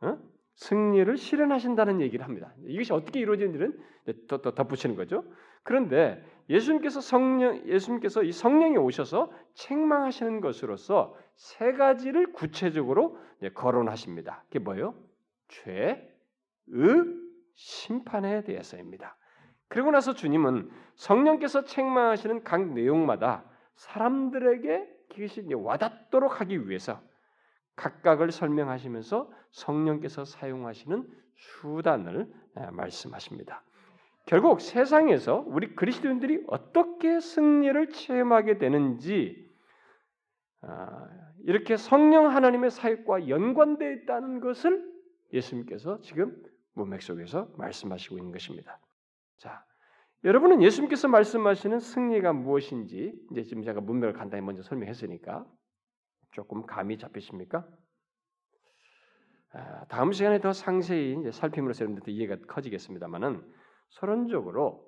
[0.02, 0.17] 어?
[0.54, 2.54] 승리를 실현하신다는 얘기를 합니다.
[2.67, 3.80] 이것이 어떻게 이루어지는지는
[4.28, 5.24] 더, 더 덧붙이는 거죠.
[5.63, 13.17] 그런데 예수님께서 성령 예수님께서 이 성령이 오셔서 책망하시는 것으로서 세 가지를 구체적으로
[13.56, 14.43] 거론하십니다.
[14.50, 14.93] 그게 뭐예요?
[15.48, 16.15] 죄,
[16.67, 17.06] 의,
[17.56, 19.17] 심판에 대해서입니다.
[19.69, 27.01] 그리고 나서 주님은 성령께서 책망하시는 각 내용마다 사람들에게 그것이 와닿도록 하기 위해서
[27.75, 32.32] 각각을 설명하시면서 성령께서 사용하시는 수단을
[32.71, 33.63] 말씀하십니다.
[34.25, 39.49] 결국 세상에서 우리 그리스도인들이 어떻게 승리를 체험하게 되는지
[40.62, 41.08] 아,
[41.45, 44.86] 이렇게 성령 하나님의 사역과 연관되어 있다는 것을
[45.32, 46.36] 예수님께서 지금
[46.73, 48.77] 문맥 속에서 말씀하시고 있는 것입니다.
[49.39, 49.65] 자,
[50.25, 55.45] 여러분은 예수님께서 말씀하시는 승리가 무엇인지 이제 지금 제가 문맥을 간단히 먼저 설명했으니까
[56.32, 57.65] 조금 감이 잡히십니까?
[59.52, 63.41] 아, 다음 시간에 더 상세히 이제 살핌으로써 여러분들 이해가 커지겠습니다만은
[63.89, 64.88] 서론적으로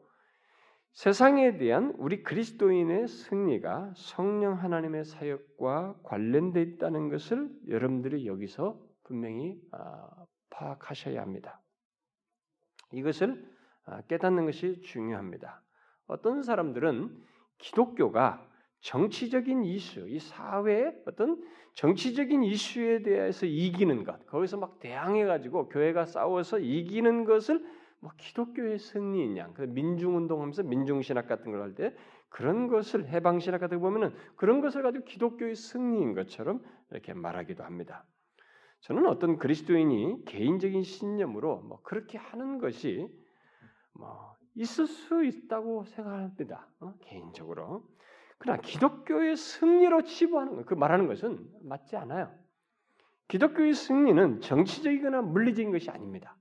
[0.91, 10.09] 세상에 대한 우리 그리스도인의 승리가 성령 하나님의 사역과 관련돼 있다는 것을 여러분들이 여기서 분명히 아,
[10.49, 11.61] 파악하셔야 합니다.
[12.91, 13.60] 이것을 아,
[14.07, 15.61] 깨닫는 것이 중요합니다.
[16.07, 17.15] 어떤 사람들은
[17.57, 18.45] 기독교가
[18.81, 21.41] 정치적인 이슈, 이 사회의 어떤
[21.73, 27.63] 정치적인 이슈에 대해서 이기는 것, 거기서 막 대항해가지고 교회가 싸워서 이기는 것을
[27.99, 31.95] 뭐 기독교의 승리인 양, 그 민중운동하면서 민중신학 같은 걸 할 때
[32.29, 38.05] 그런 것을 해방신학 같은 거 보면은 그런 것을 가지고 기독교의 승리인 것처럼 이렇게 말하기도 합니다.
[38.79, 43.07] 저는 어떤 그리스도인이 개인적인 신념으로 뭐 그렇게 하는 것이
[43.93, 46.67] 뭐 있을 수 있다고 생각합니다.
[46.79, 46.93] 어?
[47.01, 47.87] 개인적으로.
[48.37, 52.33] 그러나 기독교의 승리로 치부하는 것, 그 말하는 것은 맞지 않아요.
[53.27, 56.35] 기독교의 승리는 정치적이거나 물리적인 것이 아닙니다.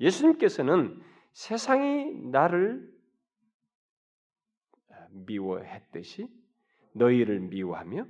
[0.00, 1.00] 예수님께서는
[1.32, 2.92] 세상이 나를
[5.10, 6.28] 미워했듯이
[6.94, 8.06] 너희를 미워하며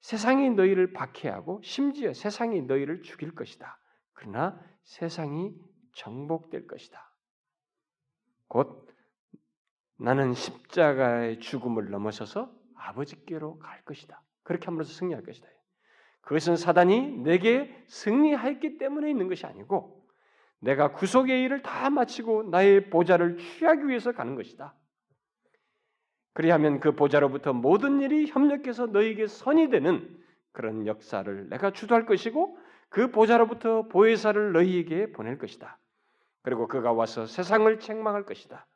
[0.00, 3.78] 세상이 너희를 박해하고 심지어 세상이 너희를 죽일 것이다.
[4.12, 5.54] 그러나 세상이
[5.94, 7.10] 정복될 것이다.
[8.48, 8.86] 곧
[9.98, 14.22] 나는 십자가의 죽음을 넘어서서 아버지께로 갈 것이다.
[14.42, 15.48] 그렇게 함으로써 승리할 것이다.
[16.20, 20.04] 그것은 사단이 내게 승리했기 때문에 있는 것이 아니고
[20.60, 24.74] 내가 구속의 일을 다 마치고 나의 보좌를 취하기 위해서 가는 것이다.
[26.32, 30.06] 그리하면 그 보좌로부터 모든 일이 협력해서 너에게 선이 되는
[30.52, 35.78] 그런 역사를 내가 주도할 것이고 그 보좌로부터 보혜사를 너희에게 보낼 것이다.
[36.46, 38.68] 그리고 그가 와서 세상을 책망할 것이다.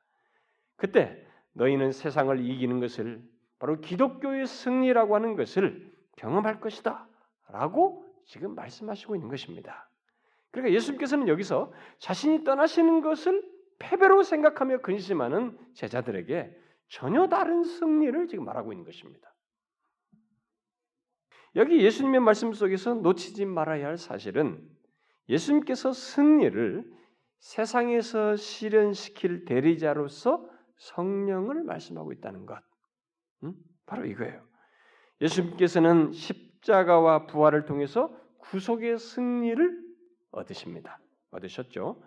[0.75, 3.23] 그때 너희는 세상을 이기는 것을
[3.61, 7.07] 바로 기독교의 승리라고 하는 것을 경험할 것이다.
[7.47, 9.89] 라고 지금 말씀하시고 있는 것입니다.
[10.51, 16.53] 그러니까 예수님께서는 여기서 자신이 떠나시는 것을 패배로 생각하며 근심하는 제자들에게
[16.89, 19.33] 전혀 다른 승리를 지금 말하고 있는 것입니다.
[21.55, 24.61] 여기 예수님의 말씀 속에서 놓치지 말아야 할 사실은
[25.29, 26.99] 예수님께서 승리를
[27.41, 32.63] 세상에서 실현시킬 대리자로서 성령을 말씀하고 있다는 것.
[33.43, 33.55] 음?
[33.87, 34.43] 바로 이거예요.
[35.21, 39.81] 예수님께서는 십자가와 부활을 통해서 구속의 승리를
[40.31, 40.99] 얻으십니다.
[41.31, 42.03] 얻으셨죠?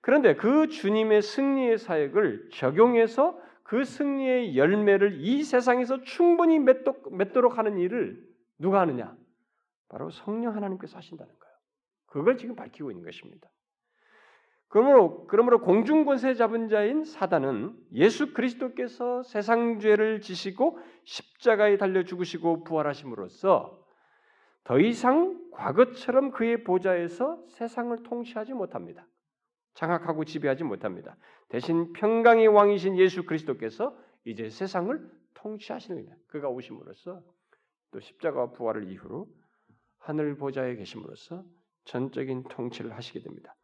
[0.00, 7.78] 그런데 그 주님의 승리의 사역을 적용해서 그 승리의 열매를 이 세상에서 충분히 맺도록, 맺도록 하는
[7.78, 8.22] 일을
[8.58, 9.16] 누가 하느냐?
[9.88, 11.54] 바로 성령 하나님께서 하신다는 거예요.
[12.06, 13.48] 그걸 지금 밝히고 있는 것입니다.
[14.74, 23.80] 그러므로 그러므로 공중권세 잡은 자인 사단은 예수 그리스도께서 세상 죄를 지시고 십자가에 달려 죽으시고 부활하심으로써
[24.64, 29.06] 더 이상 과거처럼 그의 보좌에서 세상을 통치하지 못합니다.
[29.74, 31.16] 장악하고 지배하지 못합니다.
[31.48, 36.16] 대신 평강의 왕이신 예수 그리스도께서 이제 세상을 통치하시는 겁니다.
[36.26, 37.22] 그가 오심으로써
[37.92, 39.28] 또 십자가와 부활을 이후로
[39.98, 41.44] 하늘 보좌에 계심으로써
[41.84, 43.54] 전적인 통치를 하시게 됩니다.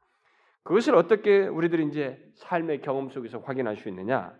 [0.62, 4.38] 그것을 어떻게 우리들이 이제 삶의 경험 속에서 확인할 수 있느냐?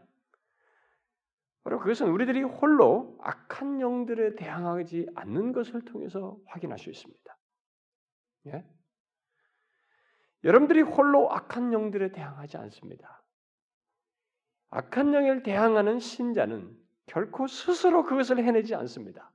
[1.63, 7.39] 바로 그것은 우리들이 홀로 악한 영들에 대항하지 않는 것을 통해서 확인할 수 있습니다.
[8.47, 8.65] 예?
[10.45, 13.23] 여러분들이 홀로 악한 영들에 대항하지 않습니다.
[14.71, 16.75] 악한 영을 대항하는 신자는
[17.07, 19.31] 결코 스스로 그것을 해내지 않습니다.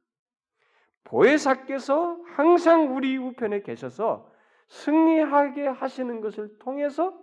[1.04, 4.32] 보혜사께서 항상 우리 우편에 계셔서
[4.68, 7.18] 승리하게 하시는 것을 통해서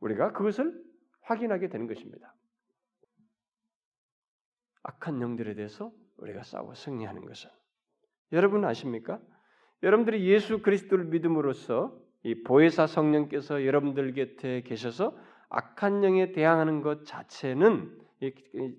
[0.00, 0.82] 우리가 그것을
[1.22, 2.34] 확인하게 되는 것입니다.
[4.82, 7.50] 악한 영들에 대해서 우리가 싸워 승리하는 것은
[8.32, 9.20] 여러분 아십니까?
[9.82, 15.16] 여러분들이 예수 그리스도를 믿음으로써 이 보혜사 성령께서 여러분들 곁에 계셔서
[15.50, 17.96] 악한 영에 대항하는 것 자체는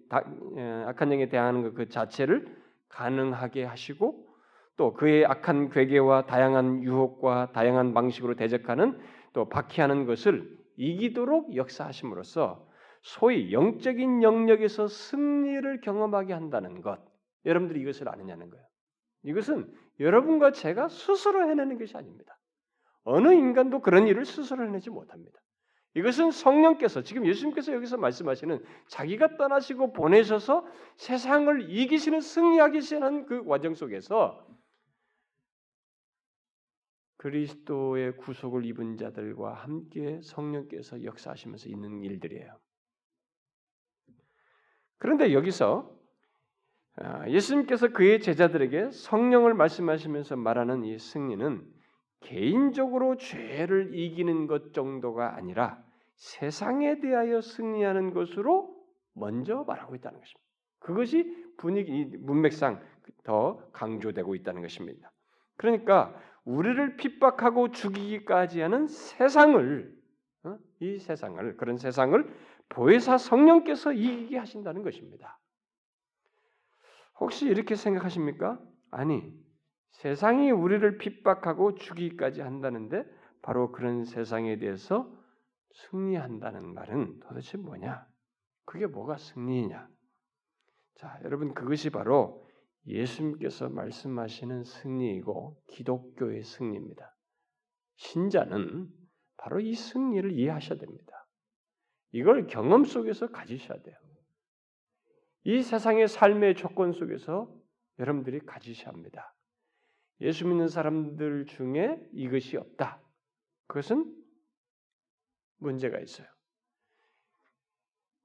[0.10, 2.58] 악한 영에 대항하는 것 그 자체를
[2.90, 4.28] 가능하게 하시고
[4.80, 8.98] 또 그의 악한 괴계와 다양한 유혹과 다양한 방식으로 대적하는
[9.34, 12.66] 또 박해하는 것을 이기도록 역사하심으로써
[13.02, 16.98] 소위 영적인 영역에서 승리를 경험하게 한다는 것.
[17.44, 18.66] 여러분들이 이것을 아느냐는 거예요.
[19.24, 22.40] 이것은 여러분과 제가 스스로 해내는 것이 아닙니다.
[23.04, 25.42] 어느 인간도 그런 일을 스스로 해내지 못합니다.
[25.96, 30.66] 이것은 성령께서 지금 예수님께서 여기서 말씀하시는 자기가 떠나시고 보내셔서
[30.96, 34.48] 세상을 이기시는 승리하기 시는 그 과정 속에서
[37.20, 42.58] 그리스도의 구속을 입은 자들과 함께 성령께서 역사하시면서 있는 일들이에요.
[44.98, 45.98] 그런데 여기서
[46.96, 51.66] 아, 예수님께서 그의 제자들에게 성령을 말씀하시면서 말하는 이 승리는
[52.22, 55.82] 개인적으로 죄를 이기는 것 정도가 아니라
[56.16, 58.76] 세상에 대하여 승리하는 것으로
[59.14, 60.50] 먼저 말하고 있다는 것입니다.
[60.80, 62.82] 그것이 분위기 문맥상
[63.24, 65.12] 더 강조되고 있다는 것입니다.
[65.58, 66.14] 그러니까
[66.50, 69.96] 우리를 핍박하고 죽이기까지 하는 세상을
[70.46, 70.58] 어?
[70.80, 72.36] 이 세상을 그런 세상을
[72.70, 75.40] 보혜사 성령께서 이기게 하신다는 것입니다.
[77.20, 78.60] 혹시 이렇게 생각하십니까?
[78.90, 79.32] 아니,
[79.92, 83.06] 세상이 우리를 핍박하고 죽이기까지 한다는데
[83.44, 85.08] 바로 그런 세상에 대해서
[85.74, 88.08] 승리한다는 말은 도대체 뭐냐?
[88.66, 89.88] 그게 뭐가 승리냐?
[90.96, 92.49] 자, 여러분 그것이 바로
[92.90, 97.16] 예수님께서 말씀하시는 승리이고 기독교의 승리입니다.
[97.98, 98.90] 신자는
[99.38, 101.28] 바로 이 승리를 이해하셔야 됩니다.
[102.12, 103.96] 이걸 경험 속에서 가지셔야 돼요.
[105.44, 107.54] 이 세상의 삶의 조건 속에서
[108.00, 109.34] 여러분들이 가지셔야 합니다.
[110.22, 113.02] 예수 믿는 사람들 중에 이것이 없다.
[113.68, 114.14] 그것은
[115.58, 116.28] 문제가 있어요.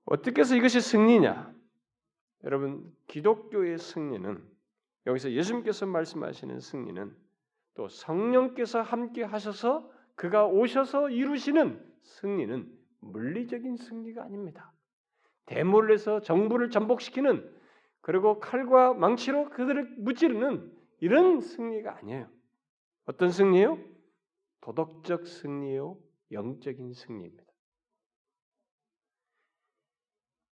[0.04, 1.54] 어떻게 해서 이것이 승리냐?
[2.44, 4.53] 여러분, 기독교의 승리는
[5.06, 7.16] 여기서 예수님께서 말씀하시는 승리는
[7.74, 14.72] 또 성령께서 함께 하셔서 그가 오셔서 이루시는 승리는 물리적인 승리가 아닙니다.
[15.46, 17.52] 대물에서 정부를 전복시키는
[18.00, 22.30] 그리고 칼과 망치로 그들을 무찌르는 이런 승리가 아니에요.
[23.06, 23.78] 어떤 승리예요?
[24.60, 25.98] 도덕적 승리요,
[26.32, 27.44] 영적인 승리입니다.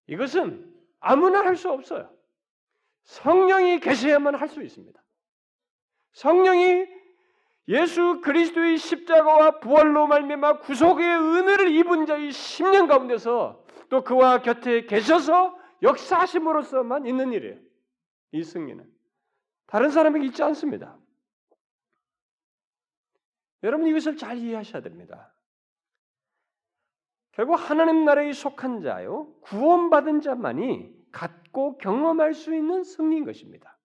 [0.07, 2.11] 이것은 아무나 할 수 없어요.
[3.03, 5.01] 성령이 계셔야만 할 수 있습니다.
[6.13, 6.85] 성령이
[7.69, 15.57] 예수 그리스도의 십자가와 부활로 말미암아 구속의 은혜를 입은 자의 10년 가운데서 또 그와 곁에 계셔서
[15.81, 17.57] 역사하심으로써만 있는 일이에요.
[18.31, 18.85] 이 승리는
[19.65, 20.97] 다른 사람에게 있지 않습니다.
[23.63, 25.33] 여러분 이것을 잘 이해하셔야 됩니다.
[27.31, 33.77] 결국 하나님 나라에 속한 자요, 구원받은 자만이 갖고 경험할 수 있는 승리인 것입니다.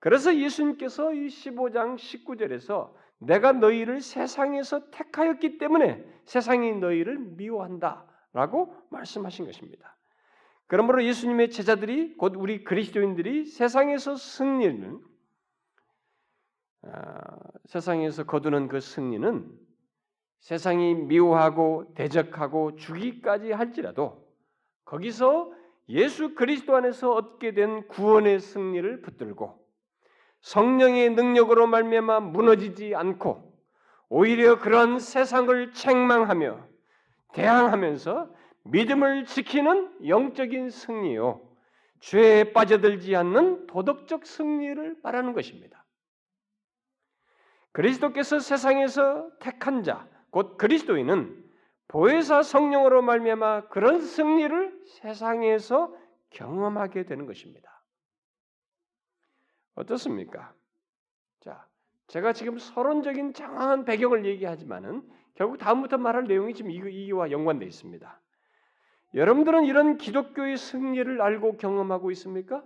[0.00, 9.46] 그래서 예수님께서 이 15장 19절에서 내가 너희를 세상에서 택하였기 때문에 세상이 너희를 미워한다 라고 말씀하신
[9.46, 9.96] 것입니다.
[10.66, 15.00] 그러므로 예수님의 제자들이 곧 우리 그리스도인들이 세상에서 승리는
[16.82, 19.50] 아, 세상에서 거두는 그 승리는
[20.40, 24.28] 세상이 미워하고 대적하고 주기까지 할지라도
[24.84, 25.52] 거기서
[25.88, 29.58] 예수 그리스도 안에서 얻게 된 구원의 승리를 붙들고
[30.40, 33.48] 성령의 능력으로 말미암아 무너지지 않고
[34.08, 36.66] 오히려 그런 세상을 책망하며
[37.32, 38.34] 대항하면서
[38.64, 41.40] 믿음을 지키는 영적인 승리요
[42.00, 45.84] 죄에 빠져들지 않는 도덕적 승리를 말하는 것입니다.
[47.72, 51.47] 그리스도께서 세상에서 택한 자, 곧 그리스도인은
[51.88, 55.94] 보혜사 성령으로 말미암아 그런 승리를 세상에서
[56.30, 57.82] 경험하게 되는 것입니다.
[59.74, 60.54] 어떻습니까?
[61.40, 61.66] 자,
[62.08, 68.20] 제가 지금 서론적인 장황한 배경을 얘기하지만은 결국 다음부터 말할 내용이 지금 이와 연관되어 있습니다.
[69.14, 72.62] 여러분들은 이런 기독교의 승리를 알고 경험하고 있습니까?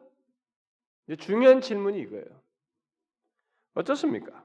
[1.18, 2.42] 중요한 질문이 이거예요.
[3.74, 4.44] 어떻습니까?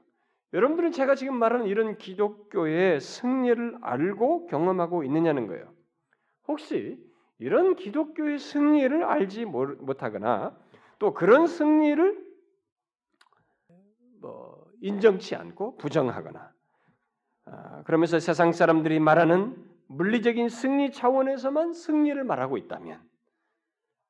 [0.52, 5.72] 여러분들은 제가 지금 말하는 이런 기독교의 승리를 알고 경험하고 있느냐는 거예요.
[6.46, 6.98] 혹시
[7.38, 10.56] 이런 기독교의 승리를 알지 못하거나
[10.98, 12.26] 또 그런 승리를
[14.20, 16.52] 뭐 인정치 않고 부정하거나
[17.44, 23.00] 아, 그러면서 세상 사람들이 말하는 물리적인 승리 차원에서만 승리를 말하고 있다면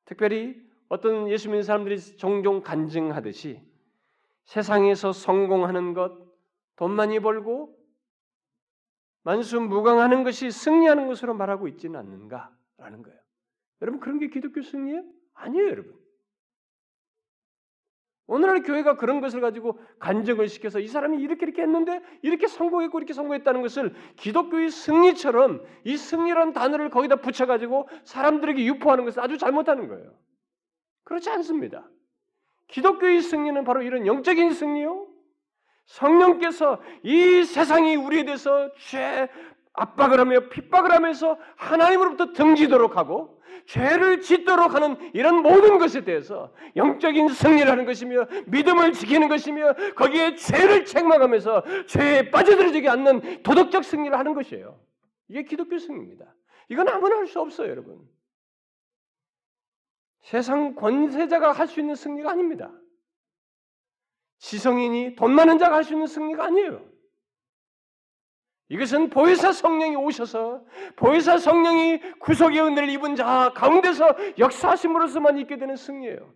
[0.05, 3.61] 특별히 어떤 예수 믿는 사람들이 종종 간증하듯이
[4.45, 6.17] 세상에서 성공하는 것,
[6.79, 7.77] 돈 많이 벌고
[9.23, 13.19] 만수무강하는 것이 승리하는 것으로 말하고 있지는 않는가라는 거예요.
[13.81, 15.03] 여러분 그런 게 기독교 승리예요?
[15.33, 15.99] 아니에요, 여러분.
[18.27, 23.11] 오늘날 교회가 그런 것을 가지고 간증을 시켜서 이 사람이 이렇게 이렇게 했는데 이렇게 성공했고 이렇게
[23.11, 30.17] 성공했다는 것을 기독교의 승리처럼 이 승리라는 단어를 거기다 붙여가지고 사람들에게 유포하는 것은 아주 잘못하는 거예요.
[31.03, 31.89] 그렇지 않습니다.
[32.67, 35.08] 기독교의 승리는 바로 이런 영적인 승리요.
[35.89, 39.27] 성령께서 이 세상이 우리에 대해서 죄
[39.73, 47.29] 압박을 하며 핍박을 하면서 하나님으로부터 등지도록 하고 죄를 짓도록 하는 이런 모든 것에 대해서 영적인
[47.29, 54.33] 승리를 하는 것이며 믿음을 지키는 것이며 거기에 죄를 책망하면서 죄에 빠져들어지지 않는 도덕적 승리를 하는
[54.33, 54.79] 것이에요.
[55.27, 56.25] 이게 기독교 승리입니다.
[56.69, 57.99] 이건 아무나 할 수 없어요, 여러분.
[60.21, 62.71] 세상 권세자가 할 수 있는 승리가 아닙니다.
[64.39, 66.89] 지성인이 돈 많은 자가 할 수 있는 승리가 아니에요.
[68.69, 70.63] 이것은 보혜사 성령이 오셔서
[70.95, 76.33] 보혜사 성령이 구속의 은혜를 입은 자 가운데서 역사하심으로서만 있게 되는 승리예요.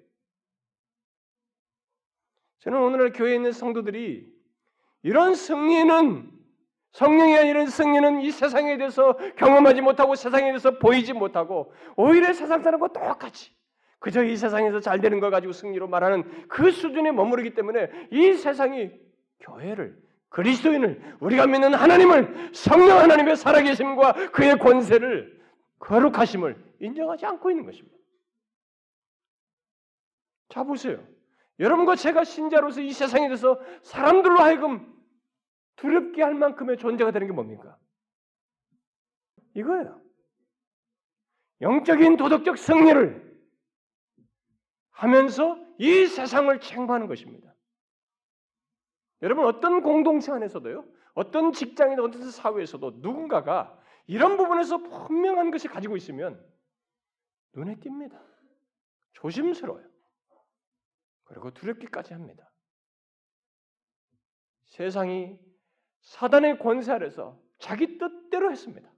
[2.59, 4.31] 저는 오늘날 교회에 있는 성도들이
[5.03, 6.31] 이런 승리는
[6.93, 12.87] 성령의 이런 승리는 이 세상에 대해서 경험하지 못하고 세상에 대해서 보이지 못하고 오히려 세상 사람과
[12.87, 13.55] 똑같이
[14.03, 18.91] 그저 이 세상에서 잘 되는 걸 가지고 승리로 말하는 그 수준에 머무르기 때문에 이 세상이
[19.39, 19.97] 교회를
[20.27, 25.41] 그리스도인을 우리가 믿는 하나님을 성령 하나님의 살아계심과 그의 권세를
[25.79, 27.97] 거룩하심을 인정하지 않고 있는 것입니다.
[30.49, 31.01] 자 보세요.
[31.59, 34.85] 여러분과 제가 신자로서 이 세상에 대해서 사람들로 하여금
[35.77, 37.77] 두렵게 할 만큼의 존재가 되는 게 뭡니까?
[39.53, 40.01] 이거예요.
[41.61, 43.32] 영적인 도덕적 승리를
[44.93, 47.53] 하면서 이 세상을 책망하는 것입니다.
[49.21, 53.77] 여러분 어떤 공동체 안에서도요, 어떤 직장이나 어떤 사회에서도 누군가가
[54.07, 56.43] 이런 부분에서 분명한 것을 가지고 있으면
[57.53, 58.19] 눈에 띕니다.
[59.13, 59.85] 조심스러워요.
[61.25, 62.49] 그리고 두렵기까지 합니다.
[64.65, 65.39] 세상이
[66.01, 68.91] 사단의 권세 아래서 자기 뜻대로 했습니다.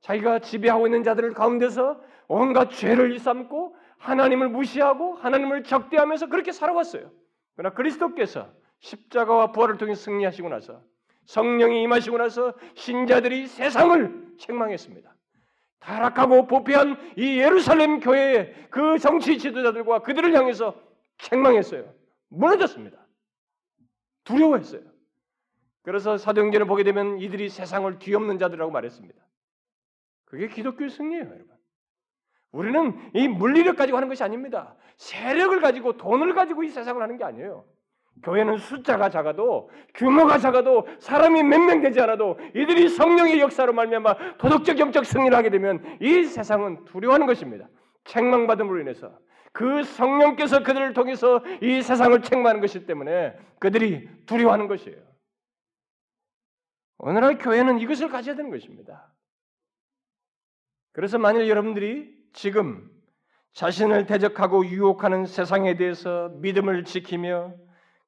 [0.00, 7.10] 자기가 지배하고 있는 자들 가운데서 온갖 죄를 일삼고 하나님을 무시하고 하나님을 적대하면서 그렇게 살아왔어요.
[7.56, 10.82] 그러나 그리스도께서 십자가와 부활을 통해 승리하시고 나서
[11.26, 15.14] 성령이 임하시고 나서 신자들이 세상을 책망했습니다.
[15.80, 20.74] 타락하고 부패한 이 예루살렘 교회의 그 정치 지도자들과 그들을 향해서
[21.18, 21.92] 책망했어요.
[22.28, 22.98] 무너졌습니다.
[24.24, 24.82] 두려워했어요.
[25.82, 29.18] 그래서 사도행전을 보게 되면 이들이 세상을 뒤엎는 자들이라고 말했습니다.
[30.26, 31.57] 그게 기독교의 승리예요, 여러분.
[32.52, 34.74] 우리는 이 물리력 가지고 하는 것이 아닙니다.
[34.96, 37.64] 세력을 가지고 돈을 가지고 이 세상을 하는 게 아니에요.
[38.24, 44.78] 교회는 숫자가 작아도 규모가 작아도 사람이 몇 명 되지 않아도 이들이 성령의 역사로 말미암아 도덕적
[44.78, 47.68] 영적 승리를 하게 되면 이 세상은 두려워하는 것입니다.
[48.04, 49.16] 책망받음으로 인해서
[49.52, 54.96] 그 성령께서 그들을 통해서 이 세상을 책망하는 것이기 때문에 그들이 두려워하는 것이에요.
[56.98, 59.12] 오늘날 교회는 이것을 가져야 되는 것입니다.
[60.92, 62.90] 그래서 만일 여러분들이 지금
[63.52, 67.54] 자신을 대적하고 유혹하는 세상에 대해서 믿음을 지키며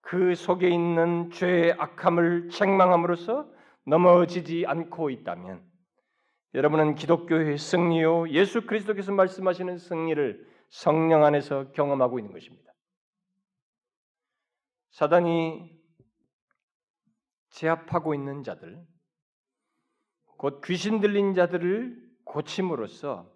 [0.00, 3.50] 그 속에 있는 죄의 악함을 책망함으로써
[3.84, 5.62] 넘어지지 않고 있다면
[6.54, 12.72] 여러분은 기독교의 승리요 예수 그리스도께서 말씀하시는 승리를 성령 안에서 경험하고 있는 것입니다.
[14.90, 15.78] 사단이
[17.50, 18.80] 제압하고 있는 자들,
[20.36, 23.30] 곧 귀신 들린 자들을 고침으로써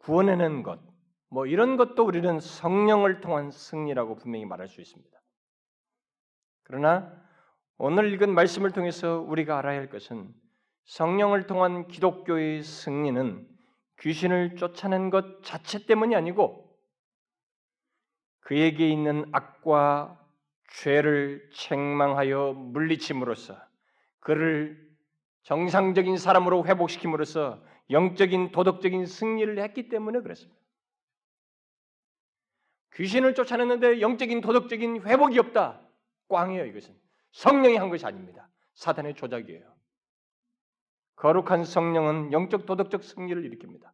[0.00, 0.80] 구원해낸 것,
[1.28, 5.10] 뭐 이런 것도 우리는 성령을 통한 승리라고 분명히 말할 수 있습니다.
[6.64, 7.12] 그러나
[7.78, 10.32] 오늘 읽은 말씀을 통해서 우리가 알아야 할 것은
[10.84, 13.48] 성령을 통한 기독교의 승리는
[14.00, 16.70] 귀신을 쫓아낸 것 자체 때문이 아니고
[18.40, 20.18] 그에게 있는 악과
[20.72, 23.56] 죄를 책망하여 물리침으로써
[24.20, 24.90] 그를
[25.42, 30.60] 정상적인 사람으로 회복시킴으로써 영적인 도덕적인 승리를 했기 때문에 그렇습니다.
[32.94, 35.80] 귀신을 쫓아냈는데 영적인 도덕적인 회복이 없다.
[36.28, 36.94] 꽝이에요, 이것은.
[37.32, 38.48] 성령이 한 것이 아닙니다.
[38.74, 39.70] 사단의 조작이에요.
[41.16, 43.90] 거룩한 성령은 영적 도덕적 승리를 일으킵니다.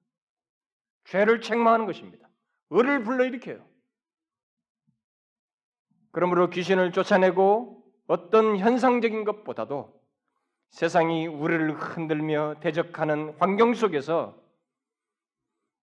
[1.04, 2.28] 죄를 책망하는 것입니다.
[2.70, 3.66] 의를 불러일으켜요.
[6.12, 10.00] 그러므로 귀신을 쫓아내고 어떤 현상적인 것보다도
[10.70, 14.36] 세상이 우리를 흔들며 대적하는 환경 속에서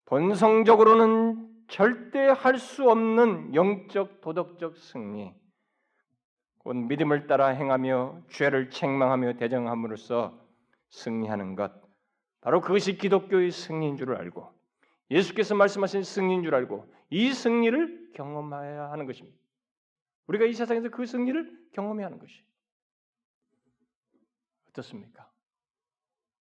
[0.06, 5.34] 본성적으로는 절대 할 수 없는 영적 도덕적 승리,
[6.58, 10.38] 곧 믿음을 따라 행하며 죄를 책망하며 대정함으로써
[10.88, 11.72] 승리하는 것,
[12.40, 14.50] 바로 그것이 기독교의 승리인 줄 알고
[15.10, 19.36] 예수께서 말씀하신 승리인 줄 알고 이 승리를 경험해야 하는 것입니다.
[20.26, 22.42] 우리가 이 세상에서 그 승리를 경험해야 하는 것이
[24.68, 25.30] 어떻습니까?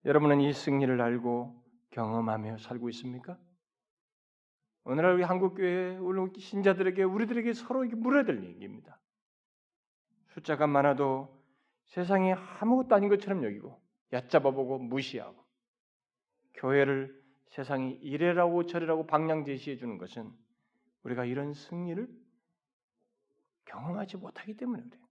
[0.05, 3.38] 여러분은 이 승리를 알고 경험하며 살고 있습니까?
[4.84, 8.99] 오늘날 우리 한국 교회 우리 신자들에게 우리들에게 서로 물어야 될 얘기입니다.
[10.30, 11.36] 숫자가 많아도
[11.86, 13.82] 세상에 아무것도 아닌 것처럼 여기고
[14.13, 15.43] 얕잡아보고 무시하고
[16.53, 20.32] 교회를 세상이 이래라고 저래라고 방향 제시해 주는 것은
[21.03, 22.07] 우리가 이런 승리를
[23.65, 25.07] 경험하지 못하기 때문에 그래요.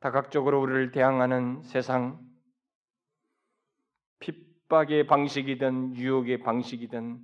[0.00, 2.20] 다각적으로 우리를 대항하는 세상,
[4.20, 7.18] 핍박의 방식이든 유혹의 방식이든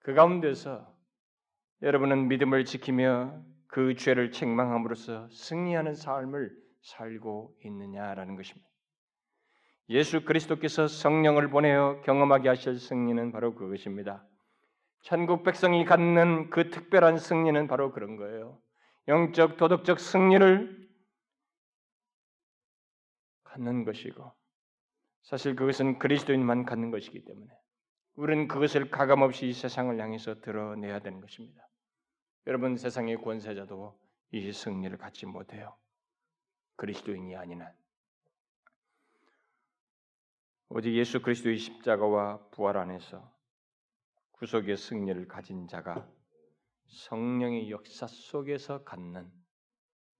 [0.00, 0.86] 그 가운데서
[1.82, 6.50] 여러분은 믿음을 지키며 그 죄를 책망함으로써 승리하는 삶을
[6.82, 8.68] 살고 있느냐라는 것입니다.
[9.90, 14.24] 예수 그리스도께서 성령을 보내어 경험하게 하실 승리는 바로 그것입니다.
[15.02, 18.58] 천국 백성이 갖는 그 특별한 승리는 바로 그런 거예요.
[19.06, 20.87] 영적 도덕적 승리를
[23.48, 24.32] 갖는 것이고
[25.22, 27.52] 사실 그것은 그리스도인만 갖는 것이기 때문에
[28.14, 31.68] 우리는 그것을 가감없이 이 세상을 향해서 드러내야 되는 것입니다.
[32.46, 33.98] 여러분 세상의 권세자도
[34.32, 35.76] 이 승리를 갖지 못해요.
[36.76, 37.72] 그리스도인이 아닌 한.
[40.70, 43.32] 오직 예수 그리스도의 십자가와 부활 안에서
[44.32, 46.08] 구속의 승리를 가진 자가
[46.86, 49.30] 성령의 역사 속에서 갖는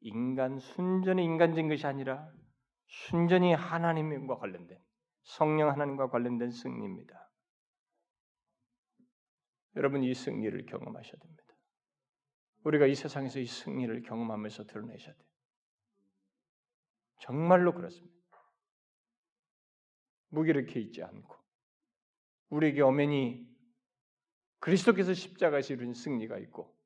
[0.01, 2.31] 인간 순전히 인간적인 것이 아니라
[2.89, 4.79] 순전히 하나님과 관련된
[5.23, 7.31] 성령 하나님과 관련된 승리입니다.
[9.77, 11.45] 여러분 이 승리를 경험하셔야 됩니다.
[12.65, 15.29] 우리가 이 세상에서 이 승리를 경험하면서 드러내셔야 돼요.
[17.21, 18.17] 정말로 그렇습니다.
[20.31, 21.37] 무기력해 있지 않고
[22.51, 23.47] 우리에게 엄연히
[24.61, 26.77] 그리스도께서 십자가에서 이룬 승리가 있고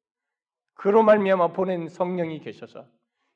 [0.75, 2.91] 그로 말미암아 보낸 성령이 계셔서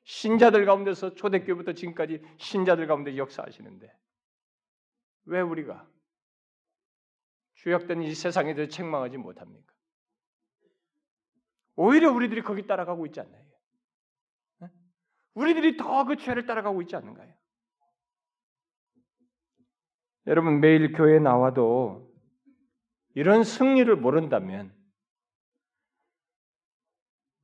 [0.07, 3.93] 신자들 가운데서 초대교부터 지금까지 신자들 가운데 역사하시는데
[5.25, 5.85] 왜 우리가
[7.55, 9.73] 주역된 이 세상에 대해 책망하지 못합니까?
[11.75, 13.45] 오히려 우리들이 거기 따라가고 있지 않나요?
[15.33, 17.31] 우리들이 더 그 죄를 따라가고 있지 않는가요?
[20.25, 22.09] 여러분 매일 교회에 나와도
[23.13, 24.73] 이런 승리를 모른다면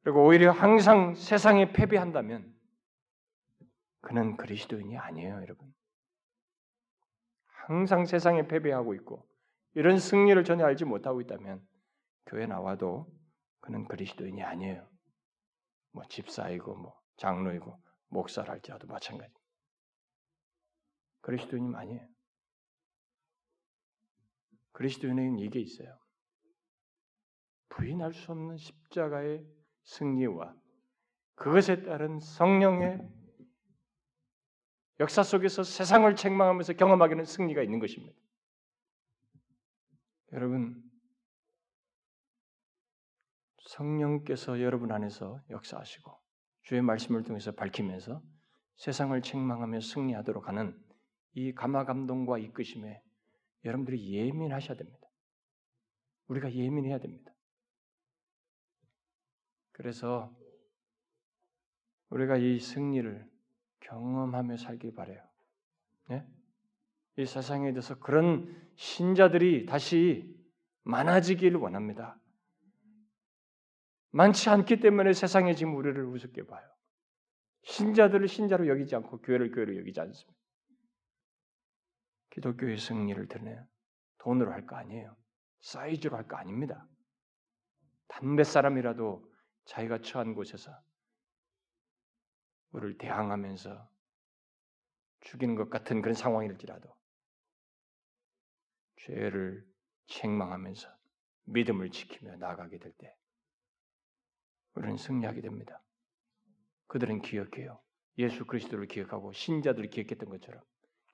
[0.04, 2.53] 그리고 오히려 항상 세상에 패배한다면
[4.04, 5.74] 그는 그리스도인이 아니에요, 여러분.
[7.46, 9.26] 항상 세상에 패배하고 있고
[9.74, 11.66] 이런 승리를 전혀 알지 못하고 있다면
[12.26, 13.08] 교회 나와도
[13.62, 14.88] 그는 그리스도인이 아니에요.
[15.92, 19.34] 뭐 집사이고 뭐 장로이고 목사랄지라도 마찬가지.
[21.22, 22.06] 그리스도인이 아니에요.
[24.74, 25.98] 그리스도인에게는 이게 있어요.
[27.70, 29.48] 부인할 수 없는 십자가의
[29.86, 30.54] 승리와
[31.36, 33.23] 그것에 따른 성령의
[35.00, 38.16] 역사 속에서 세상을 책망하면서 경험하게 되는 승리가 있는 것입니다.
[40.34, 40.84] 여러분,
[43.68, 46.12] 성령께서 여러분 안에서 역사하시고
[46.64, 48.22] 주의 말씀을 통해서 밝히면서
[48.78, 50.80] 세상을 책망하며 승리하도록 하는
[51.34, 53.02] 이 감화 감동과 이끄심에
[53.66, 55.08] 여러분들이 예민하셔야 됩니다.
[56.28, 57.34] 우리가 예민해야 됩니다.
[59.72, 60.36] 그래서
[62.10, 63.33] 우리가 이 승리를
[63.84, 65.22] 경험하며 살길 바래요.
[66.10, 66.28] 네?
[67.18, 70.36] 이 세상에 대해서 그런 신자들이 다시
[70.84, 72.20] 많아지기를 원합니다.
[74.12, 76.68] 많지 않기 때문에 세상에 지금 우리를 우습게 봐요.
[77.64, 80.40] 신자들을 신자로 여기지 않고 교회를 교회로 여기지 않습니다.
[82.32, 83.66] 기독교의 승리를 드러내요.
[84.20, 85.16] 돈으로 할 거 아니에요.
[85.62, 86.88] 사이즈로 할 거 아닙니다.
[88.08, 89.32] 단몇 사람이라도
[89.66, 90.72] 자기가 처한 곳에서
[92.74, 93.90] 우리를 대항하면서
[95.22, 96.94] 죽이는 것 같은 그런 상황일지라도
[98.98, 99.66] 죄를
[100.08, 100.90] 책망하면서
[101.46, 103.16] 믿음을 지키며 나아가게 될 때
[104.76, 105.82] 우리는 승리하게 됩니다.
[106.88, 107.80] 그들은 기억해요.
[108.18, 110.62] 예수 그리스도를 기억하고 신자들을 기억했던 것처럼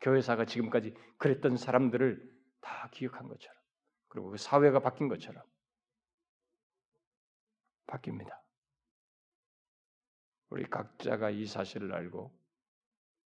[0.01, 3.57] 교회사가 지금까지 그랬던 사람들을 다 기억한 것처럼
[4.07, 5.43] 그리고 그 사회가 바뀐 것처럼
[7.87, 8.38] 바뀝니다.
[10.49, 12.31] 우리 각자가 이 사실을 알고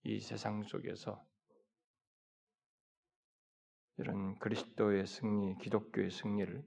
[0.05, 1.25] 이 세상 속에서
[3.97, 6.65] 이런 그리스도의 승리, 기독교의 승리를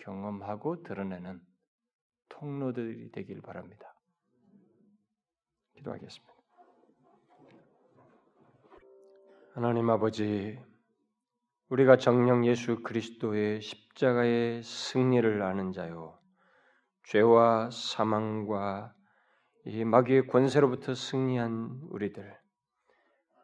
[0.00, 1.40] 경험하고 드러내는
[2.28, 3.94] 통로들이 되길 바랍니다.
[5.76, 6.32] 기도하겠습니다.
[9.54, 10.58] 하나님 아버지,
[11.68, 16.18] 우리가 정령 예수 그리스도의 십자가의 승리를 아는 자요,
[17.04, 18.94] 죄와 사망과
[19.64, 22.36] 이 마귀의 권세로부터 승리한 우리들,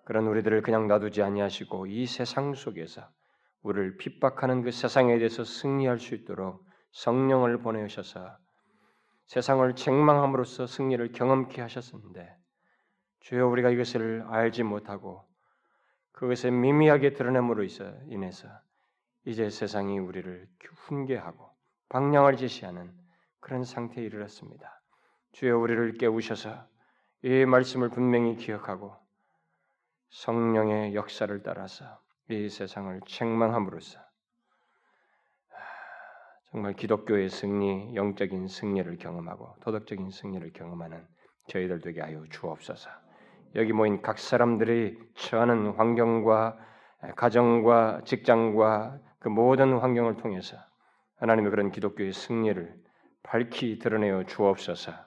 [0.05, 3.09] 그런 우리들을 그냥 놔두지 아니하시고 이 세상 속에서
[3.63, 8.37] 우리를 핍박하는 그 세상에 대해서 승리할 수 있도록 성령을 보내셔서
[9.27, 12.35] 세상을 책망함으로써 승리를 경험케 하셨는데
[13.21, 15.29] 주여 우리가 이것을 알지 못하고
[16.13, 17.65] 그것에 미미하게 드러냄으로
[18.09, 18.49] 인해서
[19.25, 21.51] 이제 세상이 우리를 훈계하고
[21.91, 22.93] 방향을 제시하는
[23.41, 24.78] 그런 상태에 이르렀습니다.
[25.39, 26.51] 주여 우리를 깨우셔서
[27.23, 28.93] 이 말씀을 분명히 기억하고
[30.11, 31.85] 성령의 역사를 따라서
[32.29, 34.01] 이 세상을 책망함으로써
[36.51, 41.07] 정말 기독교의 승리, 영적인 승리를 경험하고 도덕적인 승리를 경험하는
[41.47, 42.91] 저희들 되게 하여 주옵소서.
[43.55, 46.59] 여기 모인 각 사람들이 처하는 환경과
[47.15, 50.57] 가정과 직장과 그 모든 환경을 통해서
[51.19, 52.75] 하나님의 그런 기독교의 승리를
[53.23, 55.07] 밝히 드러내어 주옵소서.